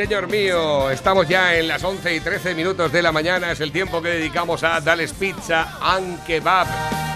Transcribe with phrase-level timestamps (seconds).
[0.00, 3.70] señor mío, estamos ya en las 11 y 13 minutos de la mañana, es el
[3.70, 6.66] tiempo que dedicamos a Dales Pizza and Kebab,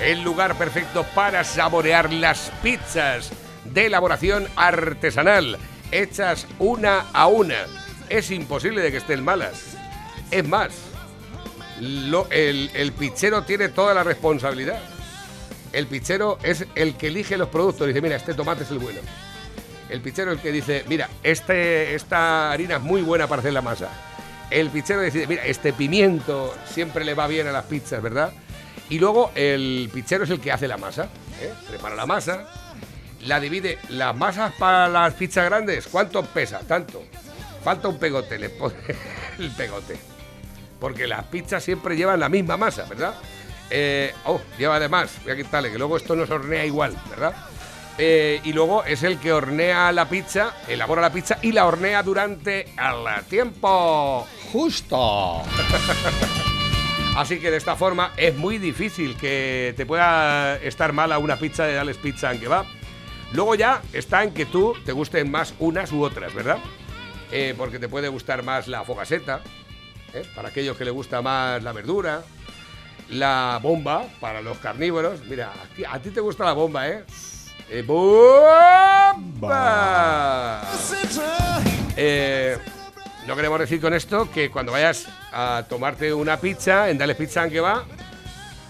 [0.03, 3.31] el lugar perfecto para saborear las pizzas
[3.65, 5.57] de elaboración artesanal,
[5.93, 7.65] hechas una a una.
[8.11, 9.79] Es imposible de que estén malas.
[10.31, 10.73] Es más,
[11.81, 14.83] lo- el, el pizzero tiene toda la responsabilidad.
[15.73, 17.87] El pizzero es el que elige los productos.
[17.87, 19.01] Dice, mira, este tomate es el bueno.
[19.89, 23.53] El pizzero es el que dice, mira, este, esta harina es muy buena para hacer
[23.53, 23.89] la masa.
[24.51, 28.33] El pizzero dice, mira, este pimiento siempre le va bien a las pizzas, ¿verdad?
[28.89, 31.09] Y luego el pizzero es el que hace la masa.
[31.41, 31.53] ¿eh?
[31.69, 32.47] Prepara la masa,
[33.23, 33.79] la divide.
[33.89, 36.61] Las masas para las pizzas grandes, ¿cuánto pesa?
[36.61, 37.03] Tanto.
[37.63, 38.77] Falta un pegote, le pone
[39.39, 39.97] el pegote.
[40.79, 43.15] Porque las pizzas siempre llevan la misma masa, ¿verdad?
[43.71, 47.35] Eh, oh, lleva además, voy a quitarle, que luego esto no se hornea igual, ¿verdad?
[47.97, 52.03] Eh, y luego es el que hornea la pizza, elabora la pizza y la hornea
[52.03, 55.43] durante el tiempo justo.
[57.17, 61.65] Así que de esta forma es muy difícil que te pueda estar mala una pizza
[61.65, 62.67] de Dales Pizza en va.
[63.33, 66.59] Luego ya está en que tú te gusten más unas u otras, ¿verdad?
[67.31, 69.43] Eh, porque te puede gustar más la fogaseta,
[70.13, 70.25] ¿eh?
[70.35, 72.23] para aquellos que le gusta más la verdura,
[73.11, 75.25] la bomba para los carnívoros.
[75.27, 77.05] Mira, a ti, a ti te gusta la bomba, ¿eh?
[77.71, 79.43] Eh, ¡Bomba!
[81.97, 82.59] Eh,
[83.27, 87.49] no queremos decir con esto que cuando vayas a tomarte una pizza en Dale Pizza
[87.49, 87.85] que va,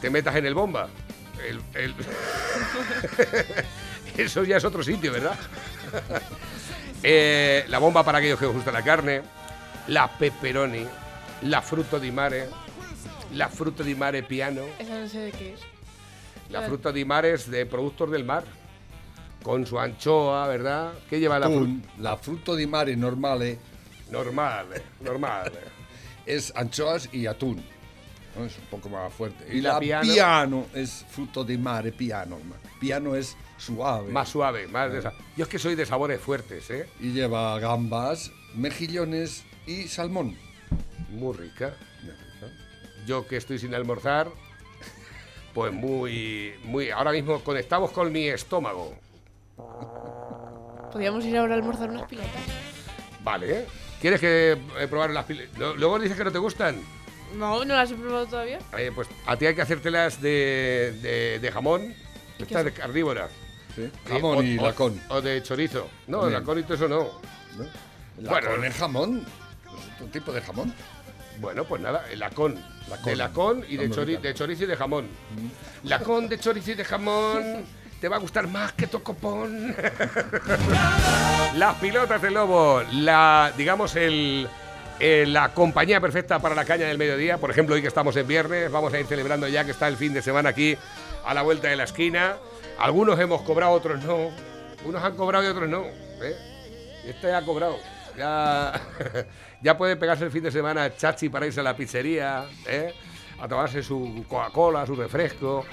[0.01, 0.89] te metas en el bomba.
[1.47, 1.95] El- el-
[4.17, 5.35] Eso ya es otro sitio, ¿verdad?
[7.07, 9.21] Eh, la bomba para aquellos que os gusta la carne,
[9.89, 10.87] la pepperoni,
[11.43, 12.49] la fruto di mare,
[13.35, 15.61] la fruto di mare piano, Esa no sé de qué es.
[16.49, 18.45] la fruta di mare es de productos del mar,
[19.45, 20.95] con su anchoa, ¿verdad?
[21.09, 21.61] ¿Qué lleva la fruta?
[21.61, 23.59] Atún, la frutto di mare normale
[24.11, 25.53] Normal, eh, normal.
[25.55, 25.69] eh.
[26.27, 27.63] es anchoas y atún.
[28.37, 28.45] ¿no?
[28.47, 29.47] Es un poco más fuerte.
[29.53, 30.13] ¿Y Y, la la, piano?
[30.13, 30.67] piano?
[30.75, 32.39] es fruto di mare, piano.
[32.81, 34.11] Piano es suave.
[34.11, 35.13] Más suave, más de esa.
[35.37, 36.89] Yo es que soy de sabores fuertes, ¿eh?
[37.01, 40.37] Y lleva gambas, mejillones y salmón.
[41.11, 41.75] Muy rica.
[43.07, 44.29] Yo que estoy sin almorzar,
[45.53, 46.91] pues muy, muy.
[46.91, 48.97] Ahora mismo conectamos con mi estómago.
[50.93, 52.31] Podríamos ir ahora a almorzar unas pilotas.
[53.23, 53.67] Vale, ¿eh?
[54.01, 56.81] ¿Quieres que eh, probar las pil- Lo- Luego dices que no te gustan.
[57.35, 58.59] No, no las he probado todavía.
[58.79, 61.95] Eh, pues a ti hay que hacértelas de, de, de jamón.
[62.39, 63.29] ¿Y Esta qué de carnívora.
[63.75, 63.91] ¿sí?
[64.09, 65.01] Jamón o- y o- lacón.
[65.09, 65.89] O de chorizo.
[66.07, 66.41] No, También.
[66.41, 66.99] lacón y todo eso no.
[67.57, 67.65] ¿no?
[67.65, 68.49] El Bueno.
[68.51, 69.27] lacón es jamón.
[69.65, 70.73] Es otro tipo de jamón.
[71.41, 72.55] Bueno, pues nada, el lacón.
[72.89, 73.05] Lacón.
[73.07, 75.09] De lacón y de, chori- de chorizo y de jamón.
[75.83, 77.65] Lacón de chorizo y de jamón.
[78.05, 79.75] Te va a gustar más que tocopón.
[81.57, 84.47] Las pilotas del lobo, la, digamos, el,
[85.01, 87.39] eh, la compañía perfecta para la caña del mediodía.
[87.39, 89.97] Por ejemplo, hoy que estamos en viernes, vamos a ir celebrando ya que está el
[89.97, 90.77] fin de semana aquí
[91.25, 92.37] a la vuelta de la esquina.
[92.79, 94.29] Algunos hemos cobrado, otros no.
[94.85, 95.85] Unos han cobrado y otros no.
[96.23, 96.37] ¿eh?
[97.07, 97.79] Este ha cobrado.
[98.19, 98.83] Ya,
[99.63, 102.93] ya puede pegarse el fin de semana chachi para irse a la pizzería, ¿eh?
[103.41, 105.65] a tomarse su Coca-Cola, su refresco,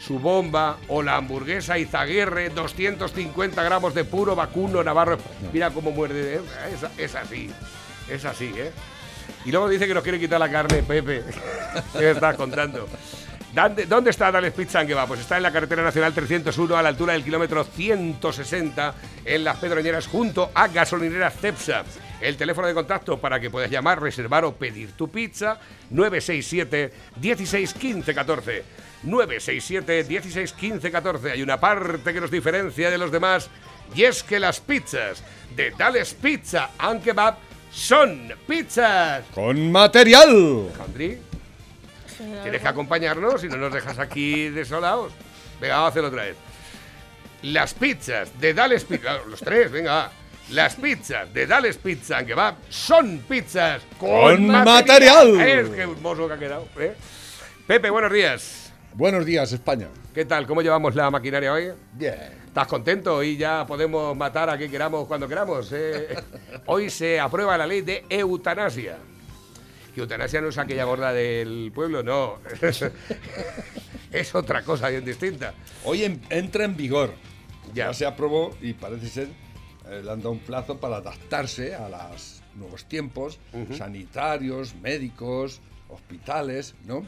[0.00, 5.18] su bomba o la hamburguesa Izaguirre, 250 gramos de puro vacuno navarro.
[5.52, 6.40] Mira cómo muerde, ¿eh?
[6.72, 7.50] es, es así,
[8.08, 8.52] es así.
[8.56, 8.70] ¿eh?
[9.44, 11.22] Y luego dice que nos quiere quitar la carne, Pepe.
[11.92, 12.88] ¿Qué me estás contando?
[13.54, 15.06] ¿Dónde, dónde está Dales Pizza va?
[15.06, 18.94] Pues está en la carretera nacional 301 a la altura del kilómetro 160
[19.24, 21.84] en Las Pedroñeras junto a Gasolinera Cepsa.
[22.20, 25.58] El teléfono de contacto para que puedas llamar, reservar o pedir tu pizza
[25.90, 28.64] 967 16 15 14.
[29.02, 31.30] 967 16 15 14.
[31.32, 33.48] Hay una parte que nos diferencia de los demás
[33.94, 35.22] y es que las pizzas
[35.54, 37.36] de Dales Pizza and Kebab
[37.70, 39.24] son pizzas.
[39.34, 40.68] Con material.
[40.68, 41.18] Alejandri,
[42.42, 45.12] tienes que acompañarnos y no nos dejas aquí desolados.
[45.60, 46.36] Venga, vamos a hacerlo otra vez.
[47.42, 50.10] Las pizzas de Dales Pizza, los tres, venga.
[50.50, 55.38] Las pizzas de Dales Pizza que va son pizzas Con material.
[55.40, 56.66] Es que hermoso que ha quedado.
[56.78, 56.96] ¿eh?
[57.66, 58.67] Pepe, buenos días.
[58.98, 59.86] Buenos días, España.
[60.12, 60.44] ¿Qué tal?
[60.44, 61.68] ¿Cómo llevamos la maquinaria hoy?
[61.92, 62.16] Bien.
[62.46, 63.22] ¿Estás contento?
[63.22, 65.70] Y ya podemos matar a quien queramos cuando queramos.
[65.72, 66.08] ¿eh?
[66.66, 68.98] Hoy se aprueba la ley de eutanasia.
[69.94, 72.38] Eutanasia no es aquella gorda del pueblo, no.
[74.12, 75.54] es otra cosa bien distinta.
[75.84, 77.14] Hoy en- entra en vigor.
[77.74, 77.86] Ya.
[77.88, 77.94] Ya.
[77.94, 79.28] se aprobó y parece ser,
[79.88, 83.38] eh, le han dado un plazo para adaptarse a los nuevos tiempos
[83.76, 87.06] sanitarios, médicos, hospitales, ¿no?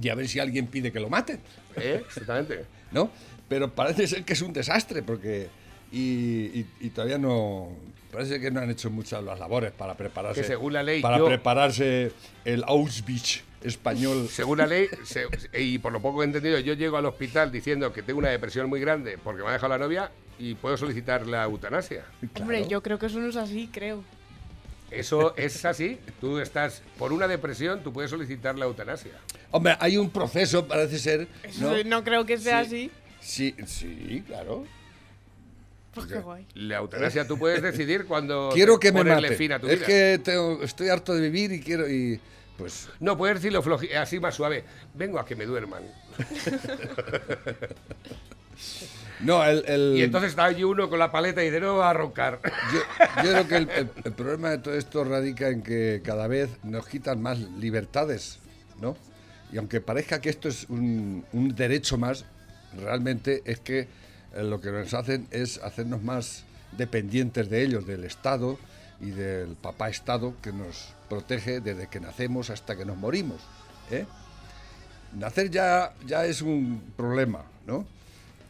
[0.00, 1.40] Y a ver si alguien pide que lo maten,
[1.76, 2.02] ¿Eh?
[2.06, 2.64] Exactamente.
[2.92, 3.10] ¿no?
[3.48, 5.48] Pero parece ser que es un desastre porque
[5.92, 5.98] y,
[6.60, 7.68] y- y todavía no.
[8.12, 10.40] Parece que no han hecho muchas las labores para prepararse.
[10.40, 12.12] Que según la ley, Para yo- prepararse
[12.44, 14.28] el Auschwitz español.
[14.28, 15.26] Según la ley, se-
[15.60, 18.28] y por lo poco que he entendido, yo llego al hospital diciendo que tengo una
[18.30, 22.04] depresión muy grande porque me ha dejado la novia y puedo solicitar la eutanasia.
[22.40, 24.02] Hombre, yo creo que eso no es así, creo.
[24.90, 25.98] Eso es así.
[26.20, 29.12] Tú estás por una depresión, tú puedes solicitar la eutanasia.
[29.50, 31.28] Hombre, hay un proceso, parece ser.
[31.86, 32.90] No, creo que sea Sí.
[33.20, 33.22] así.
[33.54, 34.64] Sí, sí, claro.
[35.94, 36.46] Pues qué guay.
[36.54, 39.34] La eutanasia tú puedes decidir cuando Quiero que me mate.
[39.36, 39.86] fin a tu Es vida.
[39.86, 41.88] que tengo- estoy harto de vivir y quiero.
[41.90, 42.20] Y,
[42.56, 43.62] pues No, puedes decirlo
[43.98, 44.64] así más suave.
[44.94, 45.82] Vengo a que me duerman.
[49.22, 51.90] No, el, el- Y entonces está allí uno con la paleta y dice, no va
[51.90, 52.40] a roncar.
[52.72, 52.80] yo,
[53.24, 56.50] yo creo que el, el- el problema de todo esto radica en que cada vez
[56.62, 58.38] nos quitan más libertades,
[58.80, 58.96] ¿no?
[59.52, 62.24] Y aunque parezca que esto es un, un derecho más,
[62.78, 63.80] realmente es que
[64.34, 66.44] eh, lo que nos hacen es hacernos más
[66.78, 68.58] dependientes de ellos, del Estado
[69.00, 73.40] y del papá Estado que nos protege desde que nacemos hasta que nos morimos.
[73.90, 74.06] ¿eh?
[75.14, 77.84] Nacer ya, ya es un problema, ¿no?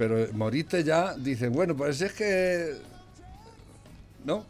[0.00, 2.74] Pero morirte ya, dicen, bueno, pues es que...
[4.24, 4.46] ¿No?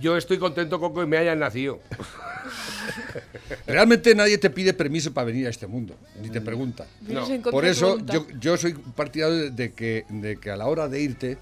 [0.00, 1.78] Yo estoy contento con que me hayan nacido.
[3.66, 6.86] Realmente nadie te pide permiso para venir a este mundo, ni te pregunta.
[7.02, 10.64] No, en contra Por eso yo, yo soy partidario de que, de que a la
[10.68, 11.36] hora de irte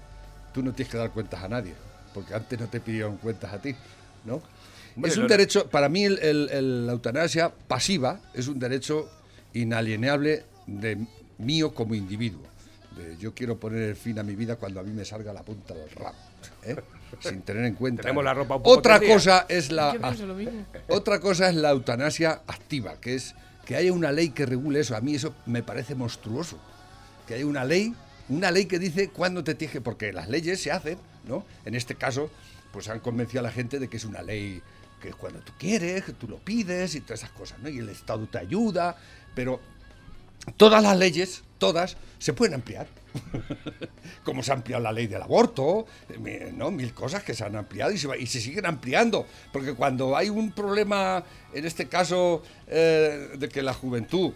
[0.53, 1.73] tú no tienes que dar cuentas a nadie,
[2.13, 3.73] porque antes no te pidieron cuentas a ti,
[4.25, 4.41] ¿no?
[5.05, 9.09] Es no un derecho, para mí el- el- el- la eutanasia pasiva es un derecho
[9.53, 10.97] inalienable de
[11.37, 12.41] mío como individuo.
[12.95, 15.43] De yo quiero poner el fin a mi vida cuando a mí me salga la
[15.43, 16.15] punta del rabo,
[16.63, 16.75] ¿eh?
[17.19, 18.03] sin tener en cuenta.
[18.03, 20.65] Tenemos la ropa un poco Otra cosa es la Yo pienso lo mismo.
[20.89, 24.95] otra cosa es la eutanasia activa, que es que haya una ley que regule eso.
[24.95, 26.59] A mí eso me parece monstruoso.
[27.27, 27.93] Que haya una ley,
[28.29, 29.81] una ley que dice cuándo te tienes que...
[29.81, 31.45] Porque las leyes se hacen, ¿no?
[31.65, 32.29] En este caso,
[32.71, 34.61] pues han convencido a la gente de que es una ley
[35.01, 37.69] que es cuando tú quieres, que tú lo pides y todas esas cosas, ¿no?
[37.69, 38.95] Y el Estado te ayuda,
[39.33, 39.59] pero
[40.57, 42.87] todas las leyes, todas, se pueden ampliar.
[44.23, 45.85] Como se ha ampliado la ley del aborto,
[46.53, 46.71] ¿no?
[46.71, 49.25] Mil cosas que se han ampliado y se, va- y se siguen ampliando.
[49.53, 51.23] Porque cuando hay un problema,
[51.53, 54.33] en este caso, eh, de que la juventud,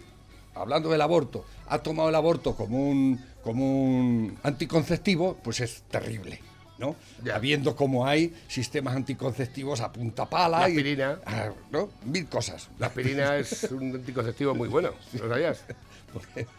[0.55, 6.41] hablando del aborto, ha tomado el aborto como un, como un anticonceptivo, pues es terrible.
[6.77, 6.95] ¿no?
[7.25, 7.35] Ya.
[7.35, 10.61] Habiendo como hay sistemas anticonceptivos a punta pala.
[10.61, 11.19] La y- aspirina.
[11.25, 11.89] Ah, ¿no?
[12.05, 12.69] Mil cosas.
[12.79, 14.91] La aspirina es un anticonceptivo muy bueno.
[15.19, 15.65] ¿Lo sabías?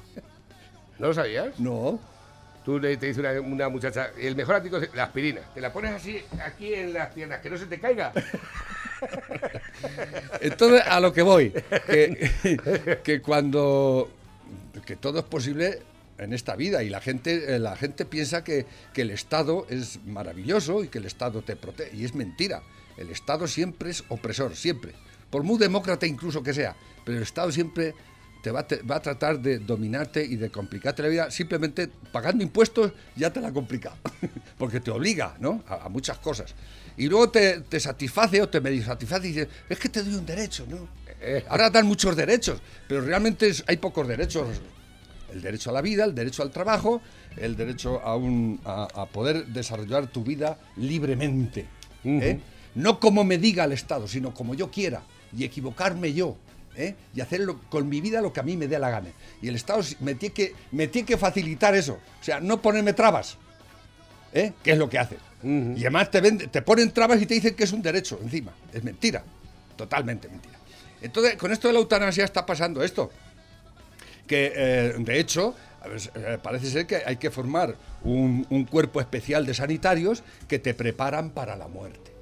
[1.01, 1.59] ¿No lo sabías?
[1.59, 1.99] No.
[2.65, 5.41] Tú le te dice una, una muchacha, el mejor anticonceptivo, la aspirina.
[5.55, 8.13] Te la pones así, aquí en las piernas, que no se te caiga.
[10.43, 11.55] Entonces, a lo que voy,
[11.87, 14.11] que, que cuando
[14.85, 15.79] que todo es posible
[16.19, 20.05] en esta vida y la gente, eh, la gente piensa que, que el Estado es
[20.05, 21.97] maravilloso y que el Estado te protege.
[21.97, 22.63] Y es mentira.
[22.99, 24.93] El Estado siempre es opresor, siempre.
[25.31, 26.77] Por muy demócrata incluso que sea.
[27.07, 27.95] Pero el Estado siempre
[28.43, 31.31] te va, a te- va a tratar de dominarte y de complicarte la vida.
[31.31, 33.95] Simplemente pagando impuestos ya te la complica.
[34.59, 35.63] Porque te obliga ¿no?
[35.69, 36.55] a, a muchas cosas.
[36.97, 40.15] Y luego te, te satisface o te medio satisface y dices, es que te doy
[40.15, 40.89] un derecho, ¿no?
[41.49, 44.47] Ahora dan muchos derechos, pero realmente es- hay pocos derechos.
[45.33, 47.01] El derecho a la vida, el derecho al trabajo,
[47.37, 51.67] el derecho a, un, a, a poder desarrollar tu vida libremente.
[52.05, 52.41] ¿eh?
[52.75, 55.03] No como me diga el Estado, sino como yo quiera
[55.37, 56.37] y equivocarme yo.
[56.81, 56.95] ¿Eh?
[57.15, 59.11] Y hacerlo con mi vida lo que a mí me dé la gana.
[59.43, 61.99] Y el Estado me tiene que, me tiene que facilitar eso.
[62.21, 63.37] O sea, no ponerme trabas.
[64.33, 64.53] ¿eh?
[64.63, 65.17] ¿Qué es lo que hace?
[65.43, 68.53] Y además te, vende- te ponen trabas y te dicen que es un derecho encima.
[68.73, 69.25] Es mentira.
[69.77, 70.59] Totalmente mentira.
[71.01, 73.11] Entonces, con esto de la eutanasia está pasando esto
[74.27, 75.57] que eh, de hecho
[76.15, 80.73] eh, parece ser que hay que formar un, un cuerpo especial de sanitarios que te
[80.75, 82.13] preparan para la muerte.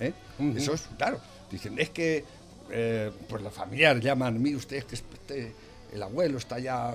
[0.00, 0.12] ¿Eh?
[0.56, 1.18] Eso es, claro.
[1.50, 2.24] Dicen, es que
[2.70, 5.54] eh, pues los familiares llaman, mire usted, que este-
[5.92, 6.94] el abuelo está ya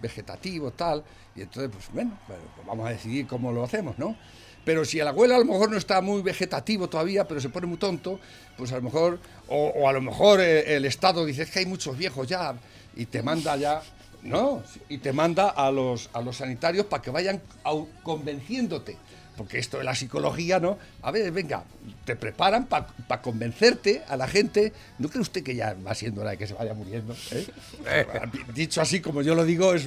[0.00, 1.02] vegetativo, tal,
[1.34, 4.16] y entonces, pues bueno, pues, vamos a decidir cómo lo hacemos, ¿no?
[4.64, 7.66] Pero si el abuelo a lo mejor no está muy vegetativo todavía, pero se pone
[7.66, 8.20] muy tonto,
[8.56, 11.66] pues a lo mejor, o, a lo mejor eh, el Estado dice, es que hay
[11.66, 12.54] muchos viejos ya,
[12.94, 13.82] y te manda ya,
[14.22, 17.40] no, y te manda a los, a los sanitarios para que vayan
[18.02, 18.96] convenciéndote.
[19.38, 20.76] Porque esto de la psicología, ¿no?
[21.00, 21.62] A ver, venga,
[22.04, 24.72] te preparan para convencerte a la gente.
[24.98, 27.14] ¿No cree usted que ya va siendo hora de que se vaya muriendo?
[27.30, 27.46] eh?
[28.52, 29.86] Dicho así como yo lo digo, es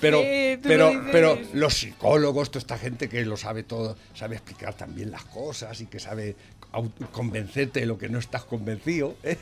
[0.00, 0.20] pero,
[0.62, 5.24] pero, pero los psicólogos, toda esta gente que lo sabe todo, sabe explicar también las
[5.24, 6.36] cosas y que sabe
[7.10, 9.16] convencerte de lo que no estás convencido.
[9.22, 9.38] ¿eh?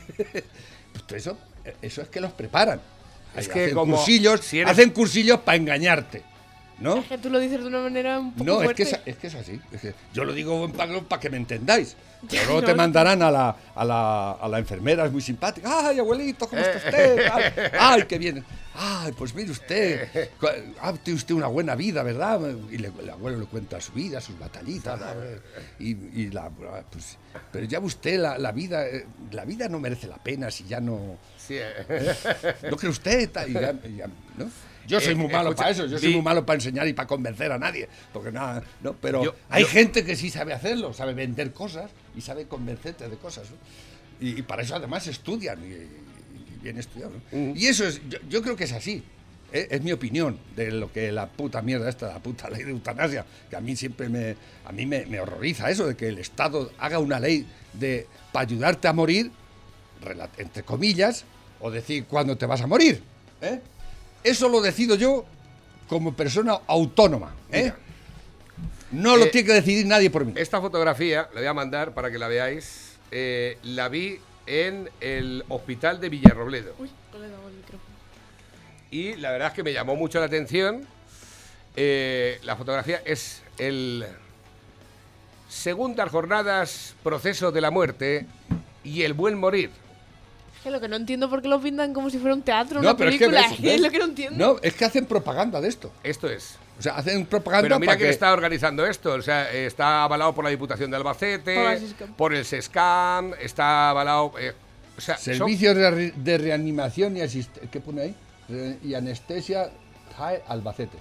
[1.07, 1.37] Pues eso,
[1.81, 2.79] eso es que los preparan.
[3.35, 6.23] Es que hacen como cursillos, si eres- hacen cursillos para engañarte.
[6.79, 6.97] ¿No?
[6.97, 9.15] Es que tú lo dices de una manera un poco No, es que, es, es
[9.17, 9.59] que es así.
[9.71, 11.95] es que yo lo digo para que me entendáis.
[12.29, 12.67] Pero luego no.
[12.67, 15.87] te mandarán a la, a, la, a la enfermera, es muy simpática.
[15.89, 17.27] ¡Ay, abuelito, cómo está usted!
[17.33, 17.43] ¡Ay,
[17.77, 18.45] ay, qué bien!
[18.75, 20.29] ¡Ay, pues mire usted!
[20.81, 22.39] Ha tenido usted una buena vida, ¿verdad?
[22.71, 25.01] Y le- el abuelo le cuenta su vida, sus batallitas.
[25.79, 27.17] Y, y la, pues,
[27.51, 30.79] pero ya usted, la, la vida eh, la vida no merece la pena si ya
[30.79, 31.17] no...
[31.37, 32.15] Sí, eh.
[32.71, 33.29] ¿No cree usted?
[33.31, 34.45] Ta- y ya- y ya, ¿no?
[34.87, 36.93] Yo soy Eh, muy malo escucha, para eso, yo soy muy malo para enseñar y
[36.93, 38.93] para convencer a nadie, porque nada, ¿no?
[38.93, 43.07] Pero Yo- hay yo- gente que sí sabe hacerlo, sabe vender cosas y sabe convencerte
[43.09, 43.49] de cosas.
[43.49, 43.57] ¿no?
[44.27, 47.13] Y, y para eso además estudian y, y bien estudiado.
[47.31, 47.55] ¿no?
[47.55, 49.03] Y eso es, yo, yo creo que es así.
[49.51, 49.67] ¿eh?
[49.71, 53.25] Es mi opinión de lo que la puta mierda esta, la puta ley de eutanasia,
[53.49, 54.35] que a mí siempre me,
[54.65, 58.45] a mí me, me horroriza eso de que el Estado haga una ley de para
[58.45, 59.31] ayudarte a morir
[60.37, 61.23] entre comillas,
[61.61, 63.01] o decir cuándo te vas a morir.
[63.41, 63.61] ¿eh?
[64.23, 65.25] Eso lo decido yo
[65.87, 67.35] como persona autónoma.
[67.51, 67.63] ¿eh?
[67.63, 67.77] Mira.
[68.91, 70.33] No lo Eh, tiene que decidir nadie por mí.
[70.35, 72.97] Esta fotografía, la voy a mandar para que la veáis.
[73.11, 76.73] eh, la vi en el hospital de Villarrobledo.
[76.79, 77.93] Uy, no le he dado el micrófono.
[78.91, 80.85] Y la verdad es que me llamó mucho la atención.
[81.75, 84.05] Eh, la fotografía es el
[85.49, 88.25] segundas jornadas proceso de la muerte
[88.83, 89.69] y el buen morir.
[90.63, 92.89] Que lo que no entiendo por qué lo pintan como si fuera un teatro, No,
[92.89, 93.49] una pero es que película.
[93.49, 94.47] ves, Es, ves, lo que no entiendo.
[94.53, 95.91] No, es que hacen propaganda de esto.
[96.03, 96.55] Esto es.
[96.79, 98.13] O sea, hacen propaganda Pero mira para quién que...
[98.13, 99.13] está organizando esto.
[99.13, 101.79] O sea, está avalado por la Diputación de Albacete,
[102.17, 104.33] Por el SESCAM, está avalado.
[104.39, 104.53] eh,
[104.97, 107.69] o sea, son- Servicios de, re- de reanimación y asistencia...
[107.69, 108.15] ¿Qué pone ahí?
[108.49, 109.69] Re- y anestesia
[110.17, 110.97] JAE Albacete.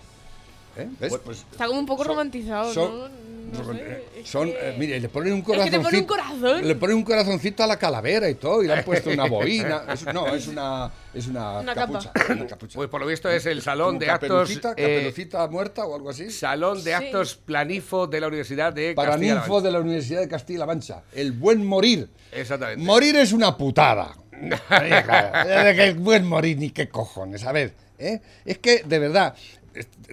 [0.77, 0.89] ¿Eh?
[1.01, 1.13] ¿Ves?
[1.25, 3.23] Pues Está como un poco son- romantizado, son- ¿no?
[3.53, 5.83] No son, sé, eh, son, que- eh, mire, le ponen un Es que te corazoncito.
[5.83, 6.67] ponen un corazón.
[6.69, 9.83] Le ponen un corazoncito a la calavera y todo, y le han puesto una boina.
[9.93, 12.13] Es- no, es una, es una, Una capucha.
[12.31, 12.77] Una capucha.
[12.77, 14.51] Pues por lo visto es el salón de actos.
[14.53, 16.31] eh, caperucita muerta o algo así.
[16.31, 17.05] salón de Sí.
[17.05, 19.67] actos Planifo de la Universidad de Para Castilla-La ninfo Mancha.
[19.67, 21.03] de la Universidad de Castilla-La Mancha.
[21.13, 22.09] El buen morir.
[22.33, 22.83] Exactamente.
[22.83, 24.17] Morir es una putada.
[24.71, 27.45] El buen morir, ni qué cojones.
[27.45, 28.21] A ver, ¿eh?
[28.47, 29.35] es que de verdad,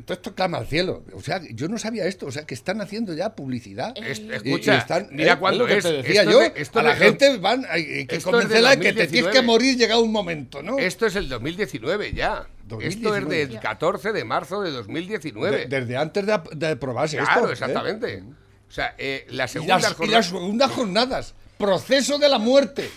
[0.06, 1.04] todo esto clama al cielo.
[1.14, 2.26] O sea, yo no sabía esto.
[2.28, 3.94] O sea, que están haciendo ya publicidad.
[3.98, 5.38] Es- Y- escucha, y están- mira ¿eh?
[5.40, 5.84] cuándo lo que es.
[5.84, 6.42] te decía Esto yo.
[6.42, 8.76] es de- esto a es la de- gente van, hay hay que es convencerla de
[8.80, 9.34] que te tienes 2019.
[9.40, 10.78] que morir llegado un momento, ¿no?
[10.80, 12.48] Esto es el 2019 ya.
[12.70, 13.36] Esto es 2019.
[13.48, 15.68] del 14 de marzo de 2019.
[15.68, 17.50] De- desde antes de, de aprobarse claro, esto.
[17.50, 17.54] ¿eh?
[17.54, 18.24] exactamente.
[18.68, 21.34] O sea, eh, la Y segunda las, y las segundas jornadas.
[21.58, 22.90] Proceso de la muerte.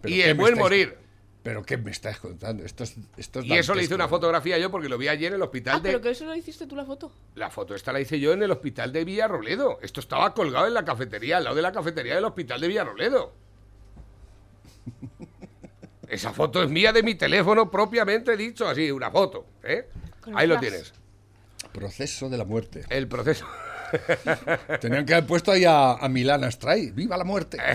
[0.00, 0.96] ¿Pero Y el buen estáis- morir.
[1.42, 2.64] ¿Pero qué me estás contando?
[2.64, 5.28] Esto es, esto es Y eso le hice una fotografía yo porque lo vi ayer
[5.28, 5.88] en el hospital Ah, de.
[5.90, 7.10] pero que eso lo hiciste tú la foto.
[7.36, 9.78] La foto esta la hice yo en el hospital de Villarrobledo.
[9.80, 13.32] Esto estaba colgado en la cafetería, al lado de la cafetería del hospital de Villarrobledo.
[16.08, 19.46] Esa foto es mía de mi teléfono propiamente dicho, así, una foto.
[19.62, 19.88] ¿eh?
[20.34, 20.92] Ahí lo tienes.
[21.72, 22.84] Proceso de la muerte.
[22.88, 23.46] El proceso.
[24.80, 26.90] Tenían que haber puesto ahí a, a Milán Astray.
[26.92, 27.58] ¡Viva la muerte!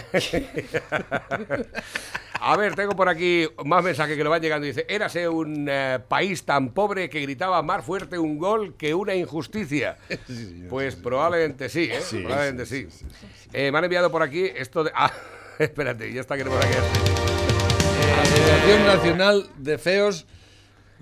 [2.45, 4.67] A ver, tengo por aquí más mensajes que nos van llegando.
[4.67, 9.15] Dice, érase un eh, país tan pobre que gritaba más fuerte un gol que una
[9.15, 9.97] injusticia.
[10.69, 12.01] Pues probablemente sí, ¿eh?
[12.01, 12.87] Sí, probablemente sí.
[13.53, 14.91] Eh, me han enviado por aquí esto de...
[14.95, 15.11] Ah,
[15.59, 16.73] espérate, ya está que no por aquí.
[16.73, 17.13] este.
[18.21, 20.25] Asociación Nacional de Feos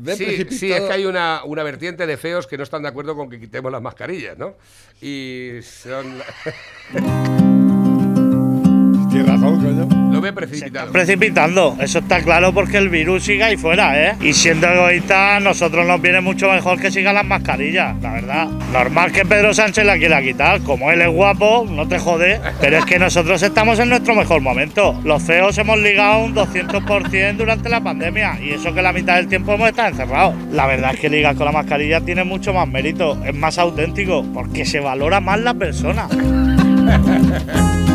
[0.02, 0.60] ve Sí, precipitado...
[0.60, 3.30] sí, es que hay una, una vertiente de feos que no están de acuerdo con
[3.30, 4.56] que quitemos las mascarillas, ¿no?
[5.02, 6.22] Y son...
[9.10, 10.11] Tienes razón, coño.
[10.22, 14.16] Ve están precipitando, eso está claro porque el virus sigue ahí fuera, ¿eh?
[14.22, 18.48] Y siendo egoísta, a nosotros nos viene mucho mejor que sigan las mascarillas, la verdad.
[18.72, 22.78] Normal que Pedro Sánchez la quiera quitar, como él es guapo, no te jode, pero
[22.78, 25.00] es que nosotros estamos en nuestro mejor momento.
[25.04, 29.28] Los feos hemos ligado un 200% durante la pandemia y eso que la mitad del
[29.28, 30.36] tiempo hemos estado encerrados.
[30.52, 34.24] La verdad es que ligar con la mascarilla tiene mucho más mérito, es más auténtico,
[34.34, 36.08] porque se valora más la persona.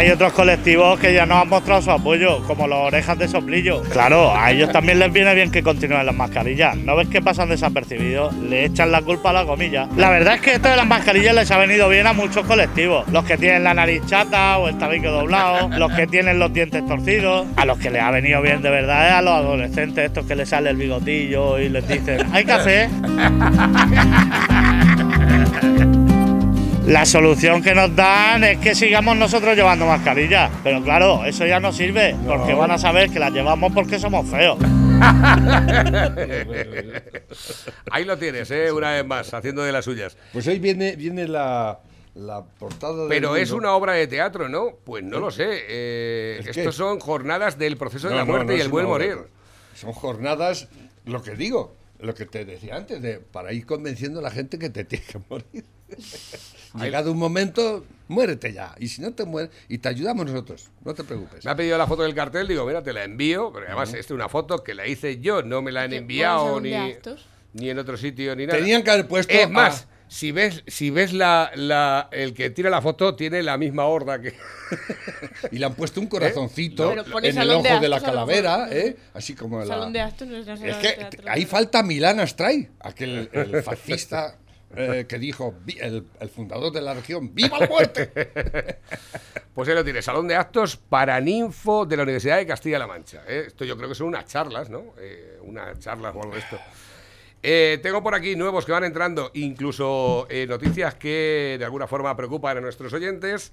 [0.00, 3.82] Hay otros colectivos que ya nos han mostrado su apoyo, como los orejas de soplillo.
[3.82, 6.74] Claro, a ellos también les viene bien que continúen las mascarillas.
[6.74, 8.32] ¿No ves que pasan desapercibidos?
[8.36, 9.88] Le echan la culpa a la comilla.
[9.98, 13.06] La verdad es que esto de las mascarillas les ha venido bien a muchos colectivos.
[13.08, 16.82] Los que tienen la nariz chata o el tabique doblado, los que tienen los dientes
[16.86, 17.46] torcidos.
[17.56, 20.34] A los que les ha venido bien de verdad es a los adolescentes, estos que
[20.34, 22.88] les sale el bigotillo y les dicen, ¿hay café?
[26.90, 30.50] La solución que nos dan es que sigamos nosotros llevando mascarillas.
[30.64, 34.28] Pero claro, eso ya no sirve, porque van a saber que las llevamos porque somos
[34.28, 34.58] feos.
[37.92, 38.72] Ahí lo tienes, ¿eh?
[38.72, 40.16] Una vez más, haciendo de las suyas.
[40.32, 41.78] Pues hoy viene, viene la,
[42.14, 44.70] la portada Pero es una obra de teatro, ¿no?
[44.84, 45.46] Pues no lo sé.
[45.68, 49.06] eh, Es estos son jornadas del proceso de la muerte no y el buen obra.
[49.06, 49.18] morir.
[49.74, 50.68] Son jornadas,
[51.04, 54.58] lo que digo, lo que te decía antes, de, para ir convenciendo a la gente
[54.58, 55.64] que te tiene que morir.
[56.78, 58.74] Llegado un momento, muérete ya.
[58.78, 61.44] Y si no te mueres, y te ayudamos nosotros, no te preocupes.
[61.44, 63.98] Me ha pedido la foto del cartel, digo, mira, te la envío, pero además esta
[64.00, 66.72] es una foto que la hice yo, no me la han enviado ni,
[67.54, 68.58] ni en otro sitio ni nada.
[68.58, 69.32] Tenían que haber puesto.
[69.32, 73.42] Es más, a- si ves, si ves la, la- el que tira la foto, tiene
[73.44, 74.34] la misma horda que.
[75.52, 78.68] y le han puesto un corazoncito pone en el ojo de de la calavera.
[78.70, 78.96] ¿eh?
[79.14, 79.66] Así como la.
[79.66, 81.22] Salón de actos no es la Es que teatro.
[81.30, 84.36] ahí falta Milán Astray, aquel el fascista
[84.76, 88.10] eh, que dijo, "Vi- el, fundador de la región, ¡Viva la muerte!
[89.54, 93.22] Pues ahí lo tiene, Salón de Actos para Ninfo de la Universidad de Castilla-La Mancha.
[93.28, 93.44] ¿eh?
[93.48, 94.94] Esto yo creo que son unas charlas, ¿no?
[94.98, 96.58] Eh, unas charlas o algo de esto.
[97.82, 102.60] Tengo por aquí nuevos que van entrando, incluso noticias que de alguna forma preocupan a
[102.60, 103.52] nuestros oyentes.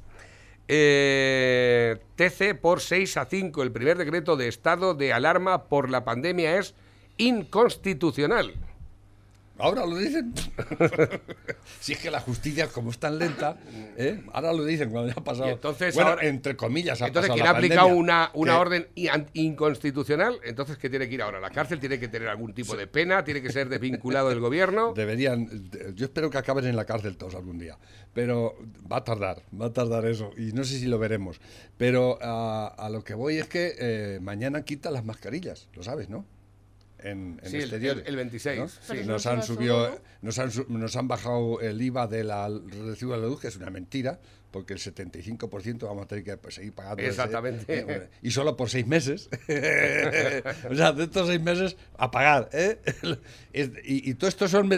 [0.67, 3.63] TC por 6 a 5.
[3.63, 6.75] El primer decreto de estado de alarma por la pandemia es
[7.17, 8.53] inconstitucional.
[9.59, 10.33] Ahora lo dicen.
[11.79, 13.57] si es que la justicia, como es tan lenta,
[13.97, 14.21] ¿eh?
[14.33, 15.47] ahora lo dicen cuando ya ha pasado.
[15.49, 18.87] Y entonces bueno, ahora- entre comillas, ha Entonces, quien ha aplicado una, una que- orden
[19.33, 21.39] inconstitucional, entonces, ¿qué tiene que ir ahora?
[21.39, 21.79] ¿A la cárcel?
[21.79, 23.23] ¿Tiene que tener algún tipo de pena?
[23.23, 24.93] ¿Tiene que ser desvinculado del gobierno?
[24.95, 27.77] Deberían, de- yo espero que acaben en la cárcel todos algún día,
[28.13, 28.55] pero
[28.91, 31.39] va a tardar, va a tardar eso, y no sé si lo veremos.
[31.77, 36.09] Pero a, a lo que voy es que eh, mañana quitan las mascarillas, lo sabes,
[36.09, 36.25] ¿no?
[37.00, 38.68] En, en Sí, el- exteriores, el- el 26, ¿no?
[38.68, 38.75] sí.
[38.88, 42.50] Pero Nos no han subido, nos han, nos han bajado el IVA de la
[42.88, 44.20] recibo de la luz, que es una mentira,
[44.51, 47.01] porque el 75% vamos a tener que pues, seguir pagando.
[47.01, 47.80] ese, Exactamente.
[47.80, 49.30] eh, bueno, y solo por seis meses.
[50.70, 52.50] o sea, de estos seis meses a pagar.
[52.54, 52.79] ¿eh?
[53.53, 54.70] Y, y todo esto son.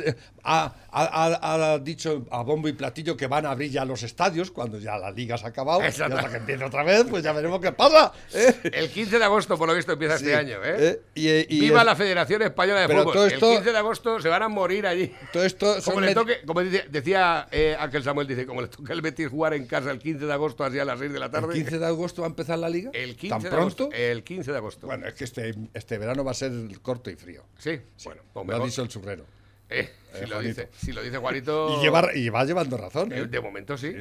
[0.42, 4.52] Ha, ha- ha- dicho a bombo y platillo que van a abrir ya los estadios
[4.52, 5.82] cuando ya la liga se ha acabado.
[5.82, 8.14] Y hasta que empiece otra vez, pues ya veremos qué pasa.
[8.34, 8.56] ¿eh?
[8.72, 10.64] El 15 de agosto, por lo visto, empieza Sí, este año.
[10.64, 10.76] ¿eh?
[10.80, 11.02] ¿eh?
[11.50, 13.14] Y- y Viva la Federación Española de Pero Fútbol.
[13.16, 15.14] todo esto- El 15 de agosto se van a morir allí.
[15.34, 19.02] Todo esto Como le toque, como decía eh, aquel Samuel, dice, como le toca el
[19.02, 21.32] Betis jugar en casa el 15 de agosto, así a las 6 de la ¿El
[21.32, 21.54] tarde.
[21.54, 22.92] 15 de agosto va a empezar la liga?
[22.94, 23.84] El 15 ¿Tan de pronto?
[23.86, 23.98] agosto.
[23.98, 24.88] El 15 de agosto.
[24.88, 27.46] Bueno, es que este, este verano va a ser corto y frío.
[27.58, 29.26] sí, bueno, pues Lo ha dicho el churrero.
[29.70, 30.48] Eh, si, Eh, lo Juanito.
[30.62, 31.80] dice, si lo dice Juanito.
[32.16, 33.12] Y, va llevando razón.
[33.12, 33.26] eh, ¿eh?
[33.28, 33.94] de momento sí.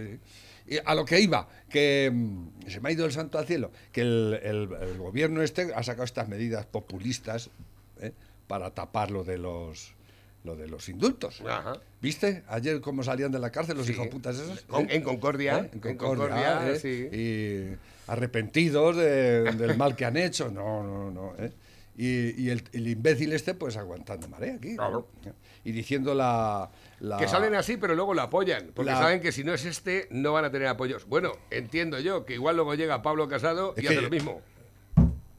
[0.84, 4.02] A lo que iba, que mm, se me ha ido el santo al cielo, que
[4.02, 7.50] el, el- el gobierno este ha sacado estas medidas populistas
[8.00, 8.12] ¿eh?
[8.46, 9.94] para tapar lo de los
[10.48, 11.42] lo de los indultos.
[11.46, 11.74] Ajá.
[12.00, 12.42] ¿Viste?
[12.48, 13.92] Ayer cómo salían de la cárcel los Sí.
[13.92, 14.62] hijoputas esos.
[14.62, 14.96] Con- ¿Eh?
[14.96, 15.58] en Concordia, ¿Eh?
[15.58, 16.78] En en Concordia, Concordia, ¿eh?
[16.80, 17.08] sí.
[17.12, 20.50] Y arrepentidos de- del mal que han hecho.
[20.50, 21.34] No, no, no.
[21.38, 21.52] ¿eh?
[21.96, 24.76] Y, y el, el imbécil este, pues aguantando marea aquí.
[24.76, 25.08] Claro.
[25.64, 28.70] Y diciendo la, la- Que salen así, pero luego lo apoyan.
[28.74, 31.06] Porque La- saben que si no es este, no van a tener apoyos.
[31.06, 34.40] Bueno, entiendo yo que igual luego llega Pablo Casado y hace lo mismo.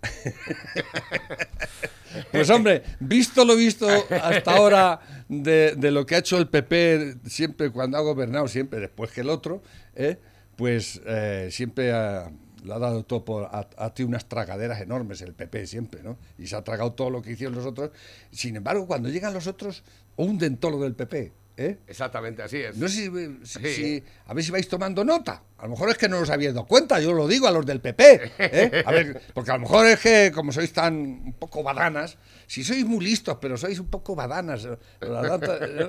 [2.32, 7.70] Pues hombre, visto lo visto hasta ahora de, lo que ha hecho el PP siempre
[7.70, 9.62] cuando ha gobernado, siempre después que el otro,
[9.96, 10.18] ¿eh?
[10.56, 15.68] pues eh, siempre ha, ha dado todo por, ha tenido unas tragaderas enormes el PP
[15.68, 16.18] siempre, ¿no?
[16.38, 17.92] Y se ha tragado todo lo que hicieron los otros.
[18.32, 19.84] Sin embargo, cuando llegan los otros,
[20.16, 21.78] hunden todo lo del PP, ¿eh?
[21.88, 22.78] Exactamente, así es.
[22.78, 23.10] No sé si,
[23.46, 23.74] si- Sí.
[23.76, 25.44] si- a ver si vais tomando nota.
[25.58, 27.66] A lo mejor es que no os habéis dado cuenta, yo lo digo a los
[27.66, 28.32] del PP.
[28.40, 28.84] ¿eh?
[28.86, 32.18] A ver, porque a lo mejor es que como sois tan un poco badanas,
[32.48, 34.66] si sois muy listos, pero sois un poco badanas,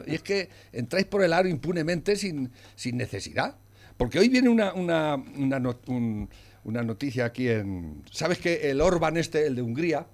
[0.06, 3.56] y es que entráis por el aro impunemente sin, sin necesidad.
[3.96, 6.28] Porque hoy viene una, una, una, not- un-
[6.64, 8.02] una noticia aquí en...
[8.10, 10.06] ¿Sabes que el Orban este, el de Hungría,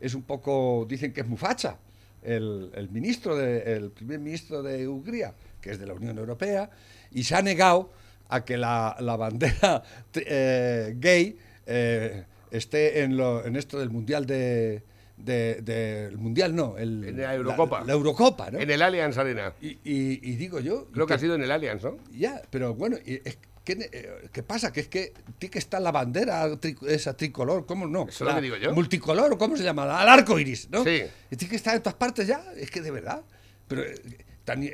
[0.00, 1.78] es un poco, dicen que es mufacha?
[2.22, 6.70] El, el ministro de, el primer ministro de Hungría, que es de la Unión Europea,
[7.10, 7.90] y se ha negado
[8.28, 9.82] a que la, la bandera
[10.14, 14.82] eh, gay eh, esté en, lo, en esto del mundial de,
[15.16, 17.84] de- de- el mundial no, el, En la Eurocopa.
[17.84, 18.58] La, Eurocopa, ¿no?
[18.58, 19.52] En el Allianz Arena.
[19.60, 21.96] y, y- y digo yo, Creo que que- ha sido en el Allianz, ¿no?
[22.12, 24.72] ya, pero bueno, y es- ¿qué, eh, qué pasa?
[24.72, 28.02] Que es que tiene que estar la bandera tri- esa tricolor, ¿cómo no?
[28.02, 28.72] Eso es lo La que digo yo.
[28.72, 30.00] Multicolor, ¿cómo se llama?
[30.00, 30.84] Al arco iris, ¿no?
[30.84, 31.02] Sí.
[31.30, 33.22] Y tiene que estar en todas partes ya, es que de verdad.
[33.68, 33.94] Pero eh,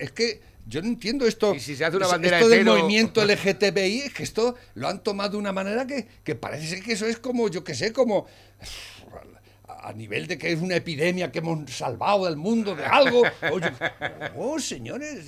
[0.00, 1.54] es que yo no entiendo esto.
[1.54, 5.02] Y si se hace una bandera Esto del movimiento LGTBI, es que esto lo han
[5.02, 7.92] tomado de una manera que, que parece ser que eso es como, yo que sé,
[7.92, 8.26] como
[9.68, 13.22] a nivel de que es una epidemia que hemos salvado del mundo de algo.
[13.52, 13.70] Oye,
[14.36, 15.26] oh, señores,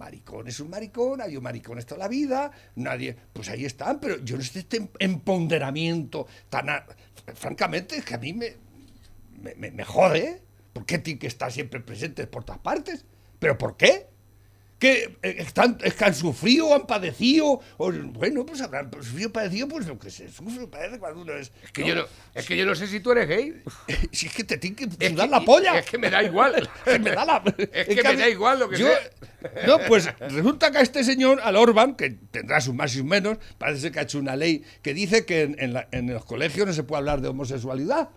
[0.00, 4.18] maricón es un maricón, hay un maricón toda la vida, nadie, pues ahí están, pero
[4.24, 6.66] yo no sé este empoderamiento tan...
[7.34, 8.56] francamente, es que a mí me,
[9.40, 10.42] me, jode.
[10.72, 13.04] ¿Por qué tiene que estar siempre presente por todas partes?
[13.38, 14.09] ¿Pero por qué?
[14.80, 19.68] Que eh, están, es que han sufrido han padecido, o, bueno, pues habrán sufrido padecido,
[19.68, 21.52] pues lo que se sufre, padece cuando uno es...
[21.62, 23.62] Es que, yo no, es que yo no sé si tú eres gay.
[24.10, 25.78] Si es que te tiene que Es sudar que- la polla.
[25.78, 26.54] Es que me da igual.
[26.86, 28.86] Es que me da la- Es que a me mí- da igual lo que yo-
[28.88, 29.66] sea.
[29.66, 33.04] No, pues resulta que a este señor, al Orban, que tendrá sus más y sus
[33.06, 36.24] menos, parece que ha hecho una ley que dice que en, en la- en los
[36.24, 38.08] colegios no se puede hablar de homosexualidad.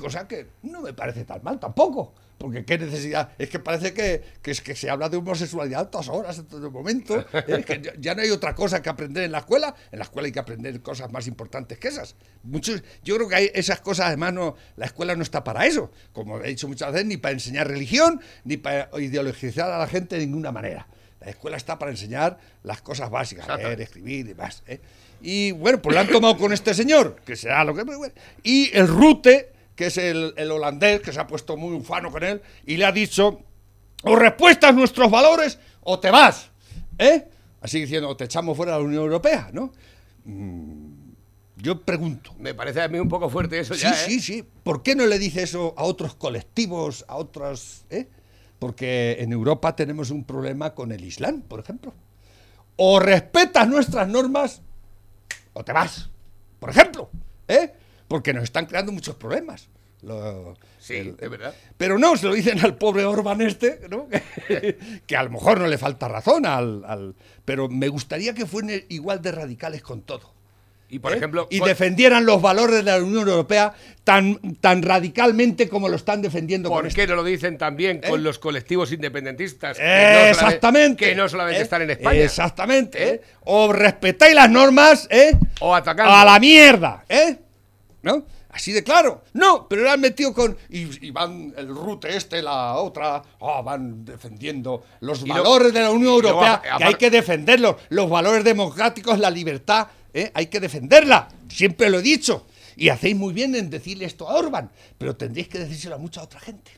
[0.00, 2.14] Cosa que no me parece tan mal tampoco.
[2.38, 3.32] Porque qué necesidad.
[3.38, 6.46] Es que parece que, que es que se habla de homosexualidad a todas horas, en
[6.46, 7.22] todo momento.
[7.46, 9.74] Es que ya- no hay otra cosa que aprender en la escuela.
[9.92, 12.16] En la escuela hay que aprender cosas más importantes que esas.
[12.42, 15.90] Muchos, yo creo que hay esas cosas, además, no, la escuela no está para eso.
[16.14, 20.16] Como he dicho muchas veces, ni para enseñar religión, ni para ideologizar a la gente
[20.16, 20.86] de ninguna manera.
[21.20, 24.62] La escuela está para enseñar las cosas básicas, leer, escribir y demás.
[24.66, 24.80] ¿eh?
[25.20, 27.84] Y bueno, pues lo han tomado con este señor, que será lo que.
[28.42, 32.22] Y el Rute, que es el, el holandés, que se ha puesto muy ufano con
[32.22, 33.40] él, y le ha dicho:
[34.02, 36.50] o respuestas nuestros valores o te vas.
[36.98, 37.26] ¿Eh?
[37.62, 39.72] Así diciendo, o te echamos fuera de la Unión Europea, ¿no?
[40.26, 41.12] Mm,
[41.56, 42.34] Yo pregunto.
[42.38, 44.04] Me parece a mí un poco fuerte eso Sí, ya, ¿eh?
[44.06, 44.44] sí, sí.
[44.62, 47.86] ¿Por qué no le dice eso a otros colectivos, a otros...
[47.88, 48.06] ¿eh?
[48.58, 51.94] Porque en Europa tenemos un problema con el Islam, por ejemplo.
[52.76, 54.60] O respetas nuestras normas
[55.54, 56.10] o te vas,
[56.58, 57.08] por ejemplo.
[57.48, 57.72] ¿eh?
[58.10, 59.68] Porque nos están creando muchos problemas.
[60.02, 61.54] Lo- Sí, el- es verdad.
[61.76, 64.08] pero no, se lo dicen al pobre Orban este, ¿no?
[65.06, 68.82] que, a lo mejor no le falta razón al, al- Pero me gustaría que fueran
[68.88, 70.32] igual de radicales con todo.
[70.88, 71.16] Y por ¿eh?
[71.18, 75.94] ejemplo, y con- defendieran los valores de la Unión Europea tan, tan radicalmente como lo
[75.94, 76.96] están defendiendo con ¿Por esto.
[77.00, 78.22] qué no lo dicen también con ¿Eh?
[78.24, 79.76] los colectivos independentistas?
[79.76, 81.04] que no Exactamente.
[81.10, 81.62] Que no solamente ¿eh?
[81.62, 82.20] están en España.
[82.22, 83.08] Exactamente.
[83.08, 83.20] ¿eh?
[83.44, 85.36] O respetáis las normas, ¿eh?
[85.60, 86.12] O atacando.
[86.12, 87.36] A la mierda, ¿eh?
[88.02, 88.24] ¿No?
[88.48, 89.22] Así de claro.
[89.34, 90.56] No, pero le han metido con.
[90.70, 93.22] Y, y van el rute este, la otra.
[93.40, 96.62] ah, van defendiendo los lo- valores de la Unión Europea.
[96.78, 97.76] que hay que defenderlos.
[97.90, 99.88] Los valores democráticos, la libertad.
[100.14, 100.30] ¿eh?
[100.34, 101.28] Hay que defenderla.
[101.48, 102.46] Siempre lo he dicho.
[102.76, 104.70] Y hacéis muy bien en decirle esto a Orban.
[104.96, 106.70] Pero tendréis que decírselo a mucha otra gente.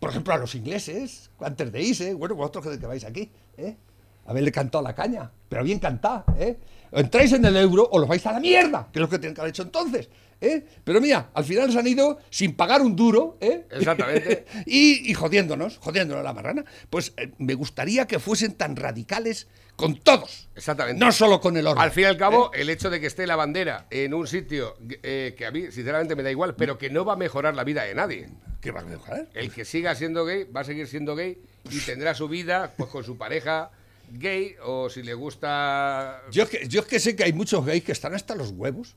[0.00, 3.76] Por ejemplo, a los ingleses, antes de irse, bueno, vosotros que- vais aquí, ¿eh?
[4.24, 6.56] Haberle cantado la caña, pero bien cantada, ¿eh?
[6.92, 9.34] Entráis en el euro o los vais a la mierda, que es lo que tienen
[9.34, 10.08] que haber hecho entonces,
[10.42, 10.66] ¿eh?
[10.84, 13.64] Pero mira, al final se han ido sin pagar un duro, ¿eh?
[13.70, 14.44] Exactamente.
[14.66, 16.64] y, y jodiéndonos, jodiéndonos la marrana.
[16.90, 20.48] Pues eh, me gustaría que fuesen tan radicales con todos.
[20.54, 21.02] Exactamente.
[21.02, 21.82] No solo con el orden.
[21.82, 24.76] Al fin y al cabo, el hecho de que esté la bandera en un sitio
[25.02, 27.64] eh, que a mí, sinceramente, me da igual, pero que no va a mejorar la
[27.64, 28.28] vida de nadie.
[28.60, 29.28] ¿Qué va a mejorar?
[29.34, 31.38] El que siga siendo gay va a seguir siendo gay
[31.70, 33.70] y tendrá su vida pues con su pareja
[34.12, 36.22] gay o si le gusta...
[36.30, 38.50] Yo es, que, yo es que sé que hay muchos gays que están hasta los
[38.50, 38.94] huevos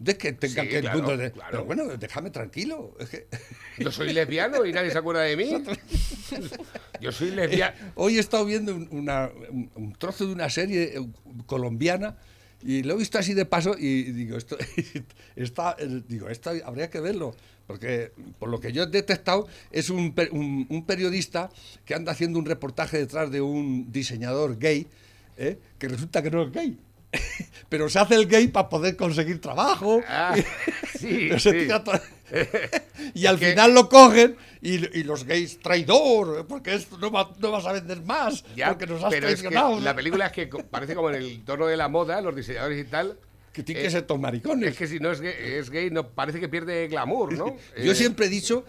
[0.00, 1.50] de que tengan Sí, que claro, mundo de- claro.
[1.52, 2.96] Pero bueno, déjame tranquilo.
[2.98, 3.26] Es que...
[3.78, 5.52] Yo soy lesbiano y nadie se acuerda de mí.
[7.00, 7.76] Yo soy lesbiano.
[7.94, 11.06] Hoy he estado viendo un, una- un- un trozo de una serie eh,
[11.46, 12.16] colombiana
[12.62, 14.56] y lo he visto así de paso y digo, esto,
[15.36, 17.34] está, eh, digo, esto habría que verlo.
[17.66, 21.50] Porque por lo que yo he detectado es un, un- un periodista
[21.84, 24.86] que anda haciendo un reportaje detrás de un diseñador gay,
[25.36, 25.58] ¿eh?
[25.78, 26.76] que resulta que no es gay.
[27.68, 30.00] Pero se hace el gay para poder conseguir trabajo.
[30.08, 30.34] Ah,
[30.98, 31.68] sí, sí.
[33.14, 37.32] y al Que- final lo cogen y, y los gays traidor, porque esto no, va-
[37.38, 39.80] no vas a vender más, Ya, porque nos has pero es que traicionado.
[39.80, 42.88] la película es que parece como en el tono de la moda, los diseñadores y
[42.88, 43.18] tal.
[43.52, 44.70] que tiene eh, que ser todos maricones.
[44.70, 47.56] Es que si no es gay, es gay, no, parece que pierde glamour, ¿no?
[47.82, 48.64] Yo Eh, siempre he dicho,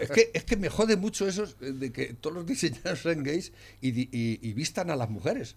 [0.00, 3.52] es que, es que me jode mucho eso de que todos los diseñadores sean gays
[3.80, 5.56] y, y- y vistan a las mujeres.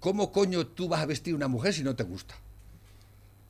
[0.00, 2.34] ¿Cómo coño tú vas a vestir una mujer si no te gusta?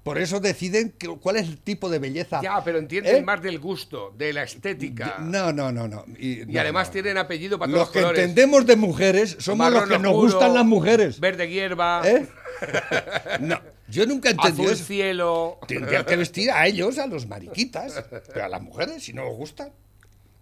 [0.02, 2.40] Por eso deciden que- cuál es el tipo de belleza.
[2.42, 3.22] Ya, pero entienden ¿Eh?
[3.22, 5.18] más del gusto, de la estética.
[5.20, 6.04] No, no, no, no.
[6.18, 6.92] Y, Y no, además no.
[6.94, 8.20] tienen apellido para todos Los los que colores.
[8.22, 11.20] entendemos de mujeres somos los Marrón que nos oscuro, gustan las mujeres.
[11.20, 12.26] Verde hierba, ¿Eh?
[13.40, 14.84] No, yo nunca entendí azul eso.
[14.84, 15.58] cielo.
[15.68, 19.36] Tendrían que vestir a ellos, a los mariquitas, pero a las mujeres, si no os
[19.36, 19.70] gustan.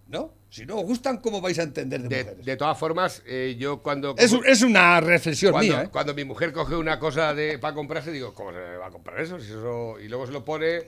[0.09, 0.33] ¿No?
[0.49, 2.45] Si no os gustan, ¿cómo vais a entender de, De, mujeres?
[2.45, 4.15] de todas formas, eh, yo cuando.
[4.17, 5.89] es, es una reflexión cuando, mía, ¿eh?
[5.91, 9.19] cuando mi mujer coge una cosa de para comprarse, digo, ¿cómo se va a comprar
[9.21, 9.39] eso?
[9.39, 10.81] Si eso y luego se lo pone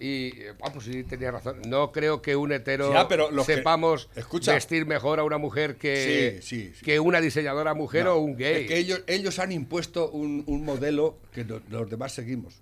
[0.00, 1.62] y, eh, ah, pues sí, tenía razón.
[1.68, 4.54] No creo que un hetero Ya, pero los que- sepamos Escucha.
[4.54, 6.84] vestir mejor a una mujer que, Sí, sí, sí.
[6.84, 8.62] que una diseñadora mujer No, o un gay.
[8.64, 12.60] Es que ellos, ellos han impuesto un, un modelo que no- los demás seguimos.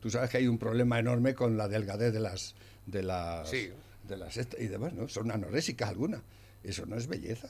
[0.00, 2.54] Tú sabes que hay un problema enorme con la delgadez de las
[2.86, 3.70] de las Sí.
[4.08, 5.08] De las y demás, ¿no?
[5.08, 6.20] Son anorésicas algunas.
[6.62, 7.48] Eso no es belleza.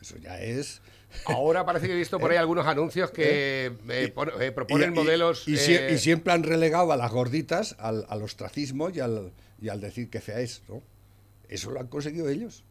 [0.00, 0.82] Eso ya es
[1.24, 5.46] Ahora parece que he visto por ahí algunos anuncios que eh, eh, proponen Y- modelos.
[5.48, 9.80] Eh, y siempre han relegado a las gorditas al, al ostracismo y al, y al
[9.80, 10.82] decir que fea es, ¿no?
[11.48, 12.64] Eso lo han conseguido ellos.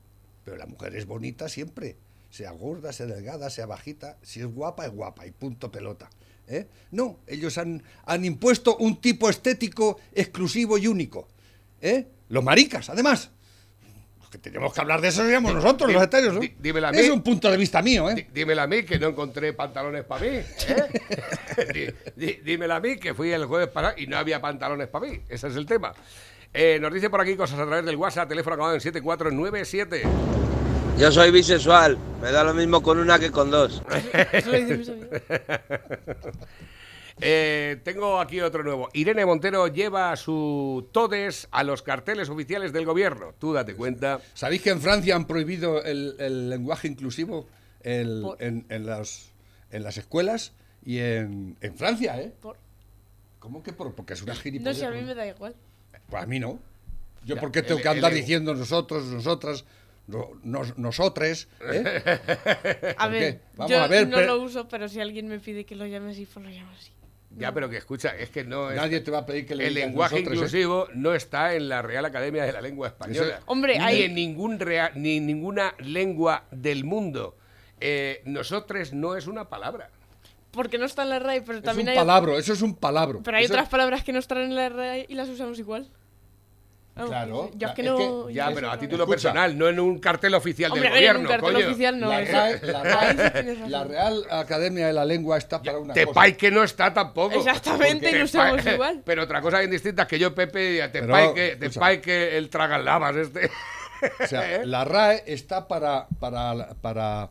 [0.43, 1.95] Pero la mujer es bonita siempre.
[2.29, 6.09] sea gorda, sea delgada, sea bajita, si es guapa, es guapa y punto pelota.
[6.47, 6.67] ¿eh?
[6.91, 11.27] No, ellos han, han impuesto un tipo estético exclusivo y único.
[11.81, 12.07] ¿eh?
[12.29, 13.31] Los maricas, además.
[14.19, 16.33] Los que tenemos que hablar de eso seríamos nosotros, los etéreos.
[16.33, 16.41] ¿no?
[16.59, 16.97] dímela a mí.
[16.99, 18.15] Es un punto de vista mío, ¿eh?
[18.15, 20.39] Dí- Dímela a mí que no encontré pantalones para mí.
[21.57, 21.93] ¿eh?
[22.43, 25.21] Dímela a mí que fui el jueves pasado y no había pantalones para mí.
[25.29, 25.93] Ese es el tema.
[26.53, 30.03] Eh, nos dice por aquí cosas a través del WhatsApp, teléfono acabado en 7497.
[30.97, 33.83] Yo soy bisexual, me da lo mismo con una que con dos.
[37.21, 38.89] Eh, tengo aquí otro nuevo.
[38.93, 43.34] Irene Montero lleva su todes a los carteles oficiales del gobierno.
[43.39, 44.19] Tú date cuenta.
[44.34, 47.47] ¿Sabéis que en Francia han prohibido el, el lenguaje inclusivo
[47.84, 49.32] el- Por- en, en las,
[49.71, 50.51] en las escuelas
[50.86, 52.34] y en, en Francia, ¿eh?
[52.41, 52.58] Por-
[53.39, 53.93] ¿Cómo que por?
[53.95, 54.78] Porque es una No gilipollez.
[54.78, 55.56] sé, a mí me da igual.
[56.10, 56.60] Pues a mí no.
[57.23, 59.63] Yo, Ya, ¿por qué tengo el- que andar el- diciendo nosotros, nosotras,
[60.08, 61.47] no- nos- nosotres?
[61.62, 62.01] ¿eh?
[62.97, 63.39] A ¿Por ver, qué?
[63.56, 65.86] Vamos yo a ver, no pero- lo uso, pero si alguien me pide que lo
[65.86, 66.91] llame así, pues lo llamo así.
[67.31, 68.77] Ya, pero que escucha, es que no es.
[68.77, 70.38] Nadie te va a pedir que le el digas lenguaje nosotros, ¿eh?
[70.38, 73.41] inclusivo no está en la Real Academia de la Lengua Española.
[73.47, 77.35] Hombre, ni hay- en ningún rea- ni en ninguna lengua del mundo.
[77.81, 79.89] Eh, nosotros no es una palabra.
[80.51, 81.97] Porque no está en la RAE, pero Es también un hay...
[81.97, 83.21] palabro, eso es un palabro.
[83.21, 85.89] Pero hay Eso- otras palabras que no están en la RAE y las usamos igual.
[86.95, 87.51] Vamos, Claro.
[87.55, 88.25] Yo es que es no...
[88.27, 89.15] que- Ya, pero a título Escucha.
[89.29, 91.21] personal, no en un cartel oficial Hombre, del ver, en gobierno.
[91.21, 91.67] un cartel coño.
[91.67, 92.08] oficial no.
[92.10, 93.71] la, RAE, la razón.
[93.71, 96.21] la Real Academia de la Lengua está para una Te cosa.
[96.21, 97.36] pay que no está tampoco.
[97.36, 99.01] Exactamente, no pa- igual.
[99.05, 101.79] Pero otra cosa bien distinta es que yo, Pepe, te Pero, pay que, te escucha.
[101.81, 103.49] pay que el tragalabas este.
[104.23, 107.29] O sea, la RAE está para, para, para.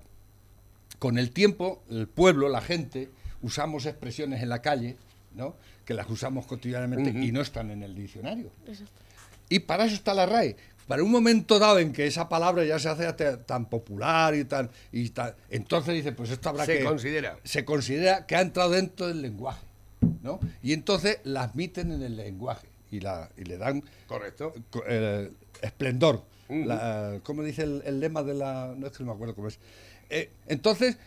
[0.98, 3.09] Con el tiempo, el pueblo, la gente,
[3.42, 4.96] usamos expresiones en la calle,
[5.35, 5.57] ¿no?
[5.85, 8.50] Que las usamos cotidianamente y no están en el diccionario.
[8.66, 8.92] Exacto.
[9.55, 10.57] Y para eso está la RAE.
[10.88, 13.11] Para un momento dado en que esa palabra ya se hace
[13.47, 17.38] tan popular y tan, y tan- entonces dice, pues esto habrá Se que considera.
[17.45, 19.64] se considera que ha entrado dentro del lenguaje,
[20.23, 20.40] ¿no?
[20.62, 24.53] Y entonces la admiten en el lenguaje y la y le dan Correcto.
[24.71, 25.31] co- eh,
[25.62, 26.23] esplendor.
[26.49, 28.75] La, ¿Cómo dice el, el lema de la.?
[28.77, 29.59] No es que no me acuerdo cómo es.
[30.11, 30.99] Eh, entonces,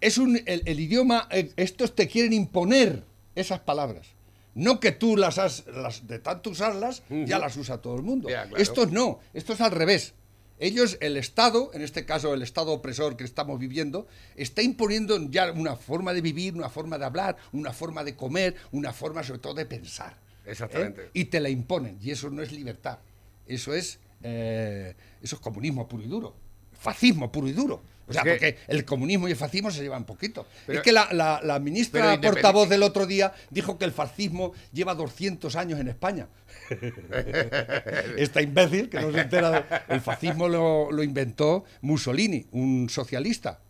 [0.00, 1.28] es un, el, el idioma.
[1.30, 3.04] eh, estos te quieren imponer
[3.36, 4.08] esas palabras.
[4.56, 5.66] No que tú las has.
[5.66, 8.28] Las, de tanto usarlas, ya las usa todo el mundo.
[8.28, 8.56] Ya, claro.
[8.56, 9.20] Estos no.
[9.34, 10.14] Esto es al revés.
[10.58, 15.52] Ellos, el Estado, en este caso el Estado opresor que estamos viviendo, está imponiendo ya
[15.52, 19.40] una forma de vivir, una forma de hablar, una forma de comer, una forma sobre
[19.40, 20.14] todo de pensar.
[20.46, 20.52] ¿eh?
[20.52, 21.10] Exactamente.
[21.12, 21.98] Y te la imponen.
[22.00, 22.98] Y eso no es libertad.
[23.46, 26.34] Eso es, eh, eso es comunismo puro y duro.
[26.78, 27.82] Fascismo puro y duro.
[28.08, 30.46] O sea, que- porque el comunismo y el fascismo se llevan poquito.
[30.66, 34.52] Pero- es que la, la- la ministra portavoz del otro día dijo que el fascismo
[34.72, 36.28] lleva 200 años en España.
[38.16, 39.50] Esta imbécil que no se entera.
[39.50, 43.60] de- el fascismo lo, lo inventó Mussolini, un socialista.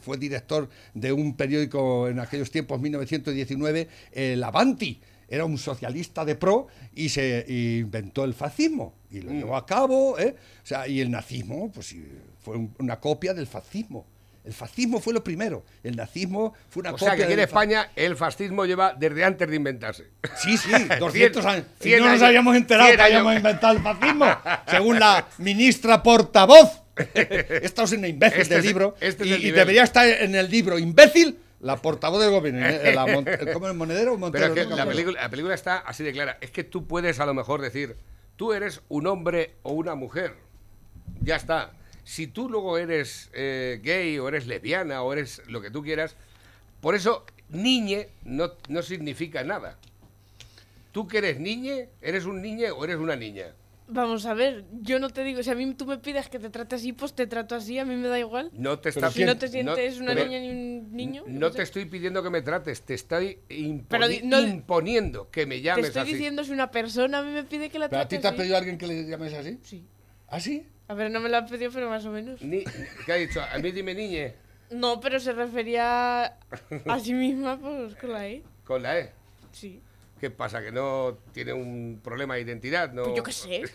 [0.00, 5.00] Fue director de un periódico en aquellos tiempos, 1919, el Avanti.
[5.28, 9.24] Era un socialista de pro y se inventó el fascismo y Mm.
[9.26, 10.18] lo llevó a cabo.
[10.18, 10.34] ¿eh?
[10.62, 11.94] O sea, y el nazismo pues,
[12.40, 14.06] fue un- una copia del fascismo.
[14.44, 15.64] El fascismo fue lo primero.
[15.84, 19.24] El nazismo fue una O copia sea que aquí en España el fascismo lleva desde
[19.24, 20.08] antes de inventarse.
[20.36, 21.66] Sí, sí, 200 años.
[21.78, 24.26] Y 100 no nos habíamos enterado 100 que habíamos inventado el fascismo,
[24.68, 26.82] según la ministra portavoz.
[27.14, 28.96] Esta es una imbécil Este del es- libro.
[29.00, 32.66] este es y, el debería estar en el libro imbécil la portavoz del gobierno.
[32.66, 34.46] eh, la Mon- ¿Cómo es monedero o Pero Montero?
[34.46, 36.38] es que película, la película está así de clara.
[36.40, 37.96] Es que tú puedes a lo mejor decir,
[38.36, 40.36] tú eres un hombre o una mujer.
[41.20, 41.72] Ya está.
[42.04, 46.16] Si tú luego eres eh, gay o eres lesbiana o eres lo que tú quieras,
[46.80, 49.78] por eso niñe no, no significa nada.
[50.90, 53.54] Tú que eres niñe, ¿eres un niñe o eres una niña?
[53.92, 56.48] Vamos a ver, yo no te digo, si a mí tú me pides que te
[56.48, 58.50] trate así, pues te trato así, a mí me da igual.
[58.54, 61.24] No te está Si no te sientes una niña ni un niño.
[61.26, 61.56] No sé.
[61.58, 65.86] te estoy pidiendo que me trates, te estoy imponi- no- imponiendo que me Te llames
[65.88, 66.12] estoy así.
[66.14, 68.28] diciendo si una persona a mí me pide que la ¿Pero a trate ti te
[68.28, 68.38] ha así.
[68.38, 69.58] pedido alguien que le llames así?
[69.62, 69.84] Sí.
[70.28, 70.66] ¿Ah, sí?
[70.88, 72.40] A ver, no me lo ha pedido, pero más o menos.
[72.40, 72.64] Ni-
[73.04, 73.42] ¿Qué ha dicho?
[73.42, 74.34] A mí dime niñe,
[74.70, 76.24] No, pero se refería
[76.86, 78.42] a sí misma pues, con la E.
[78.64, 79.12] con la E.
[79.52, 79.82] Sí.
[80.22, 80.62] ¿Qué pasa?
[80.62, 82.92] ¿Que no tiene un problema de identidad?
[82.92, 83.02] No...
[83.02, 83.64] Pues yo qué sé.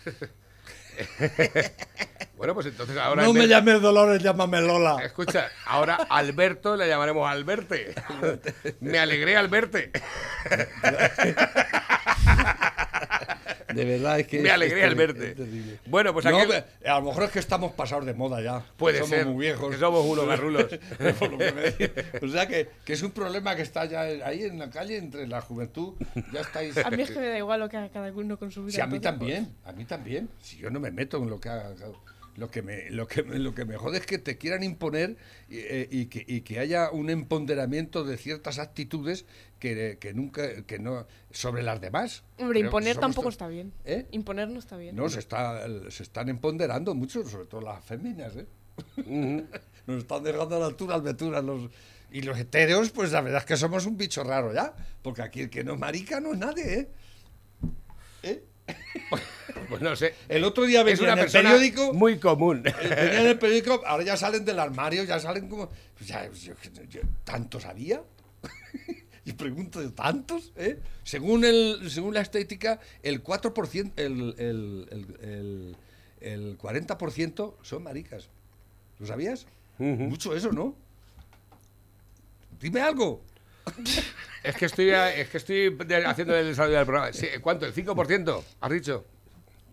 [2.37, 3.23] Bueno, pues entonces ahora...
[3.23, 5.03] No me llames Dolores, llámame Lola.
[5.03, 7.93] Escucha, ahora Alberto le llamaremos Alberte.
[8.79, 9.91] Me alegré al verte.
[13.73, 14.39] De verdad es que.
[14.39, 14.53] Me es
[14.83, 15.29] al verte.
[15.31, 15.79] es terrible.
[15.87, 16.47] Bueno, pues No, aquí...
[16.47, 18.63] pe- a lo mejor es que estamos pasados de moda ya.
[18.77, 19.69] Puede somos ser, muy viejos.
[19.71, 20.65] que somos unos garrulos.
[22.21, 25.27] O sea que, que es un problema que está ya ahí en la calle entre
[25.27, 25.93] la juventud.
[26.33, 26.77] Ya estáis.
[26.77, 28.75] A mí es que me da igual lo que haga cada uno con su vida.
[28.75, 30.29] Sí, a mí entonces, también, a mí también.
[30.41, 31.73] Si yo no me meto en lo que haga.
[32.37, 35.17] Lo que, me, lo, que, me- lo que me jode es que te quieran imponer
[35.49, 39.25] y, eh, y que, y que haya un empoderamiento de ciertas actitudes
[39.59, 42.23] que, que nunca, que no, sobre las demás.
[42.37, 43.73] Hombre, Creo imponer tampoco está bien.
[43.85, 44.05] ¿Eh?
[44.11, 44.95] Imponer no está bien.
[44.95, 48.45] No, se, está, se están empoderando mucho, sobre todo las féminas, ¿eh?
[49.87, 51.69] Nos están dejando a la altura alturas los...
[52.11, 55.41] Y los heteros, pues la verdad es que somos un bicho raro ya, porque aquí
[55.41, 56.89] el que no es marica no es nadie, ¿eh?
[58.23, 58.43] ¿Eh?
[59.69, 60.13] Pues no sé.
[60.29, 61.93] El otro día Es venía una en el periódico...
[61.93, 62.63] muy común.
[62.65, 65.67] eh, Venía en el periódico, ahora ya salen del armario, ya salen como...
[65.97, 66.53] pues ya, yo-
[66.89, 68.01] yo- ¿Tantos había?
[69.25, 70.53] Y pregunto, ¿tantos?
[70.55, 70.79] ¿Eh?
[71.03, 75.75] Según, el, según la estética, el 4%, el, el, el, el,
[76.21, 78.29] el 40% son maricas.
[78.99, 79.45] ¿Lo sabías?
[79.79, 80.75] Mucho eso, ¿no?
[82.61, 83.21] Dime algo.
[84.43, 87.11] Es que estoy, es que estoy haciendo el desarrollo del programa.
[87.13, 87.65] Sí, ¿Cuánto?
[87.65, 88.43] ¿El 5%?
[88.61, 89.05] ¿Has dicho?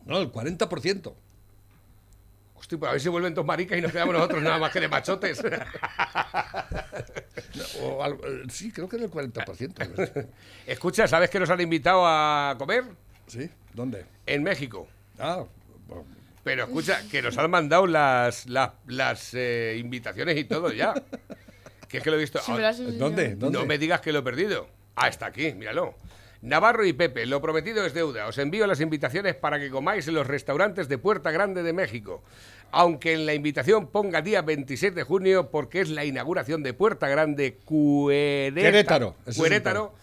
[0.06, 1.14] No, el 40%.
[2.56, 4.80] Hostia, pues a ver si vuelven dos maricas y nos quedamos nosotros nada más que
[4.80, 5.42] de machotes.
[7.80, 10.26] O algo- eh, sí, creo que era el 40%.
[10.66, 12.84] Escucha, ¿sabes que nos han invitado a comer?
[13.26, 13.48] ¿Sí?
[13.72, 14.04] ¿Dónde?
[14.26, 14.88] En México.
[15.18, 15.44] Ah,
[15.86, 16.04] bueno,
[16.42, 20.94] Pero escucha, que nos han mandado las, las, las, eh, invitaciones y todo ya.
[21.94, 22.40] Que es que lo he visto.
[22.40, 23.36] Sí, me lo has ¿dónde?
[23.36, 24.66] No me digas que lo he perdido.
[24.96, 25.94] Ah, está aquí, míralo.
[26.42, 28.26] Navarro y Pepe, lo prometido es deuda.
[28.26, 32.24] Os envío las invitaciones para que comáis en los restaurantes de Puerta Grande de México.
[32.72, 37.08] Aunque en la invitación ponga día 27 de junio porque es la inauguración de Puerta
[37.08, 38.72] Grande Cuerétaro.
[38.72, 39.94] Querétaro, Cuerétaro.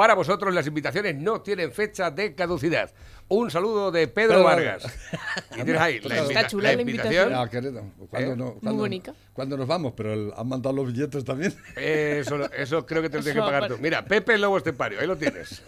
[0.00, 2.90] Para vosotros las invitaciones no tienen fecha de caducidad.
[3.28, 4.82] Un saludo de Pedro, Pedro Vargas.
[4.84, 5.50] Vargas.
[5.50, 7.34] Y tienes ahí la, invita- chula la la invitación.
[7.34, 7.46] Ah.
[7.50, 7.72] ¿Cuándo, ¿Eh?
[8.34, 9.14] no, Muy cuándo- bonita.
[9.34, 9.92] cuándo nos vamos?
[9.94, 11.54] Pero el- han mandado los billetes también.
[11.76, 13.76] Eso, eso creo que te lo tienes que pagar tú.
[13.78, 15.62] Mira, Pepe Lobo Estepario, ahí lo tienes.